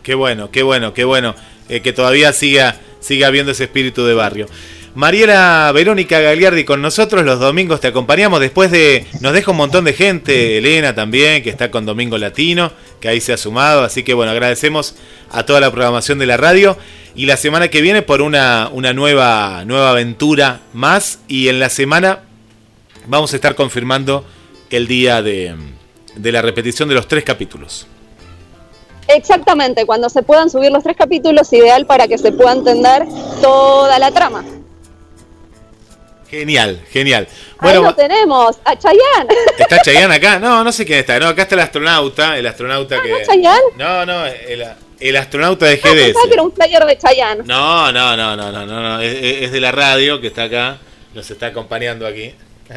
Qué 0.04 0.16
bueno, 0.16 0.52
qué 0.52 0.64
bueno, 0.64 0.94
qué 0.94 1.04
bueno 1.04 1.36
eh, 1.68 1.82
que 1.82 1.92
todavía 1.92 2.32
siga, 2.32 2.78
siga 3.02 3.28
habiendo 3.28 3.52
ese 3.52 3.66
espíritu 3.66 4.06
de 4.06 4.14
barrio. 4.14 4.46
Mariela 4.98 5.72
Verónica 5.76 6.20
Gagliardi 6.20 6.66
con 6.66 6.82
nosotros, 6.82 7.24
los 7.24 7.40
domingos 7.40 7.80
te 7.80 7.86
acompañamos, 7.86 8.40
después 8.40 8.72
de, 8.72 9.06
nos 9.22 9.32
deja 9.32 9.52
un 9.52 9.58
montón 9.58 9.86
de 9.86 9.94
gente, 9.94 10.58
Elena 10.58 10.96
también, 10.96 11.44
que 11.44 11.52
está 11.52 11.70
con 11.70 11.86
Domingo 11.86 12.18
Latino, 12.18 12.72
que 13.00 13.08
ahí 13.08 13.22
se 13.22 13.32
ha 13.32 13.38
sumado, 13.38 13.84
así 13.84 14.02
que 14.02 14.16
bueno, 14.16 14.32
agradecemos 14.32 14.96
a 15.30 15.46
toda 15.46 15.60
la 15.60 15.70
programación 15.70 16.18
de 16.18 16.26
la 16.26 16.36
radio 16.36 16.80
y 17.14 17.28
la 17.28 17.38
semana 17.38 17.68
que 17.68 17.82
viene 17.82 18.02
por 18.02 18.24
una, 18.24 18.72
una 18.74 18.92
nueva, 18.94 19.66
nueva 19.66 19.92
aventura 19.92 20.62
más 20.74 21.20
y 21.28 21.50
en 21.50 21.60
la 21.60 21.70
semana 21.70 22.22
vamos 23.06 23.34
a 23.34 23.36
estar 23.36 23.54
confirmando 23.54 24.26
el 24.72 24.88
día 24.88 25.22
de, 25.22 25.56
de 26.16 26.32
la 26.32 26.42
repetición 26.42 26.90
de 26.90 26.96
los 26.96 27.08
tres 27.08 27.24
capítulos. 27.24 27.86
Exactamente, 29.08 29.86
cuando 29.86 30.10
se 30.10 30.24
puedan 30.24 30.50
subir 30.50 30.72
los 30.72 30.82
tres 30.82 30.98
capítulos, 30.98 31.54
ideal 31.54 31.86
para 31.86 32.08
que 32.08 32.18
se 32.18 32.32
pueda 32.32 32.54
entender 32.54 33.06
toda 33.44 34.00
la 34.00 34.10
trama. 34.10 34.44
Genial, 36.30 36.82
genial. 36.92 37.28
Ahí 37.60 37.72
Bueno, 37.72 37.82
lo 37.84 37.96
tenemos, 37.96 38.58
a 38.66 38.78
Chayanne. 38.78 39.34
¿está 39.58 39.82
Chayanne 39.82 40.16
acá? 40.16 40.40
No, 40.40 40.64
no 40.64 40.72
sé 40.72 40.86
quién 40.86 41.00
está. 41.00 41.18
No, 41.20 41.28
acá 41.30 41.44
está 41.44 41.56
el 41.56 41.62
astronauta, 41.62 42.38
el 42.38 42.46
astronauta 42.46 43.02
que... 43.02 43.10
¿No 43.10 43.18
Chayanne? 43.26 43.62
No, 43.78 44.06
no, 44.06 44.26
el, 44.26 44.66
el 45.00 45.16
astronauta 45.16 45.66
de 45.68 45.76
Ah, 45.76 45.80
pensaba 45.82 45.96
GDS. 46.12 46.28
que 46.28 46.34
era 46.34 46.44
un 46.44 46.52
player 46.52 46.86
de 46.86 46.98
Chayanne. 46.98 47.44
No, 47.46 47.92
no, 47.92 48.18
no, 48.18 48.36
no, 48.36 48.52
no, 48.52 48.66
no, 48.66 48.82
no. 48.82 49.02
Es, 49.02 49.44
es 49.44 49.52
de 49.52 49.60
la 49.62 49.72
radio 49.72 50.20
que 50.20 50.28
está 50.28 50.44
acá, 50.44 50.78
nos 51.14 51.30
está 51.32 51.48
acompañando 51.48 52.06
aquí. 52.06 52.34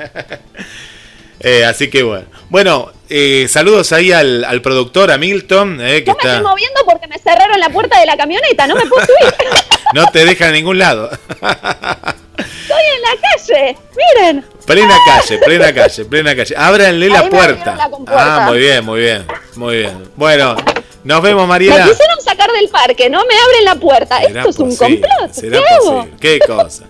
Eh, 1.42 1.64
así 1.64 1.88
que 1.88 2.02
bueno. 2.02 2.26
Bueno, 2.50 2.92
eh, 3.08 3.46
saludos 3.48 3.92
ahí 3.92 4.12
al, 4.12 4.44
al 4.44 4.60
productor, 4.60 5.10
a 5.10 5.16
Milton, 5.16 5.80
eh, 5.80 6.04
que 6.04 6.10
Yo 6.10 6.16
me 6.22 6.28
estoy 6.28 6.44
moviendo 6.44 6.80
porque 6.84 7.06
me 7.08 7.18
cerraron 7.18 7.58
la 7.58 7.70
puerta 7.70 7.98
de 7.98 8.04
la 8.04 8.14
camioneta, 8.14 8.66
no 8.66 8.74
me 8.74 8.84
puedo 8.86 9.06
subir. 9.06 9.34
No 9.94 10.04
te 10.12 10.22
deja 10.26 10.48
a 10.48 10.52
ningún 10.52 10.78
lado. 10.78 11.08
Estoy 12.40 12.82
en 12.96 13.02
la 13.02 13.20
calle, 13.20 13.76
miren. 13.96 14.44
Plena 14.66 14.96
calle, 15.06 15.38
plena 15.38 15.74
calle, 15.74 16.04
plena 16.04 16.36
calle. 16.36 16.54
Ábranle 16.56 17.08
la 17.08 17.22
me 17.24 17.30
puerta. 17.30 17.52
abrieron 17.72 17.78
la 17.78 17.90
compuerta. 17.90 18.36
Ah, 18.36 18.48
muy 18.48 18.58
bien, 18.58 18.84
muy 18.84 19.00
bien, 19.00 19.26
muy 19.56 19.76
bien. 19.78 20.10
Bueno, 20.16 20.56
nos 21.04 21.22
vemos, 21.22 21.42
Me 21.42 21.48
Mariela. 21.48 21.86
quisieron 21.88 22.20
sacar 22.22 22.50
del 22.52 22.68
parque, 22.68 23.08
no 23.10 23.18
me 23.26 23.34
abren 23.34 23.64
la 23.64 23.74
puerta. 23.76 24.18
¿Será 24.20 24.40
Esto 24.40 24.50
es 24.50 24.58
un 24.58 24.68
posible? 24.76 25.00
complot. 25.08 25.32
¿Será 25.32 25.58
¿Qué 25.58 25.74
hago? 25.74 26.08
Qué 26.20 26.38
cosa. 26.46 26.84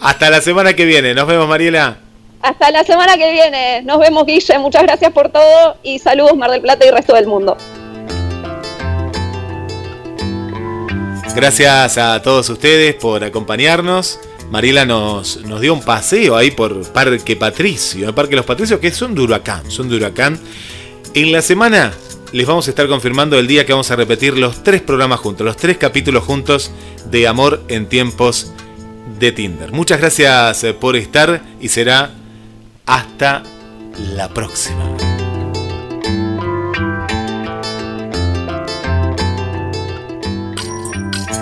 Hasta 0.00 0.30
la 0.30 0.40
semana 0.40 0.72
que 0.74 0.84
viene. 0.86 1.12
Nos 1.14 1.26
vemos, 1.26 1.46
Mariela. 1.48 1.98
Hasta 2.42 2.70
la 2.70 2.84
semana 2.84 3.18
que 3.18 3.30
viene. 3.32 3.82
Nos 3.82 3.98
vemos, 3.98 4.24
Guille. 4.24 4.58
Muchas 4.58 4.82
gracias 4.84 5.12
por 5.12 5.28
todo 5.28 5.76
y 5.82 5.98
saludos, 5.98 6.34
Mar 6.36 6.50
del 6.50 6.62
Plata 6.62 6.86
y 6.86 6.90
resto 6.90 7.14
del 7.14 7.26
mundo. 7.26 7.56
Gracias 11.34 11.96
a 11.98 12.20
todos 12.22 12.48
ustedes 12.48 12.94
por 12.96 13.22
acompañarnos. 13.24 14.18
Mariela 14.50 14.84
nos, 14.84 15.36
nos 15.44 15.60
dio 15.60 15.72
un 15.72 15.82
paseo 15.82 16.36
ahí 16.36 16.50
por 16.50 16.82
Parque 16.92 17.36
Patricio, 17.36 18.08
el 18.08 18.14
Parque 18.14 18.36
Los 18.36 18.44
Patricios, 18.44 18.80
que 18.80 18.90
son 18.90 19.14
de 19.14 19.22
huracán, 19.22 19.70
son 19.70 19.88
de 19.88 19.96
huracán. 19.96 20.38
En 21.14 21.32
la 21.32 21.40
semana 21.40 21.92
les 22.32 22.46
vamos 22.46 22.66
a 22.66 22.70
estar 22.70 22.86
confirmando 22.88 23.38
el 23.38 23.46
día 23.46 23.64
que 23.64 23.72
vamos 23.72 23.90
a 23.90 23.96
repetir 23.96 24.36
los 24.36 24.62
tres 24.62 24.80
programas 24.82 25.20
juntos, 25.20 25.44
los 25.44 25.56
tres 25.56 25.78
capítulos 25.78 26.24
juntos 26.24 26.70
de 27.10 27.26
Amor 27.26 27.62
en 27.68 27.86
tiempos 27.86 28.52
de 29.18 29.32
Tinder. 29.32 29.72
Muchas 29.72 30.00
gracias 30.00 30.64
eh, 30.64 30.74
por 30.74 30.96
estar 30.96 31.42
y 31.60 31.68
será 31.68 32.10
hasta 32.86 33.42
la 34.14 34.28
próxima. 34.28 34.84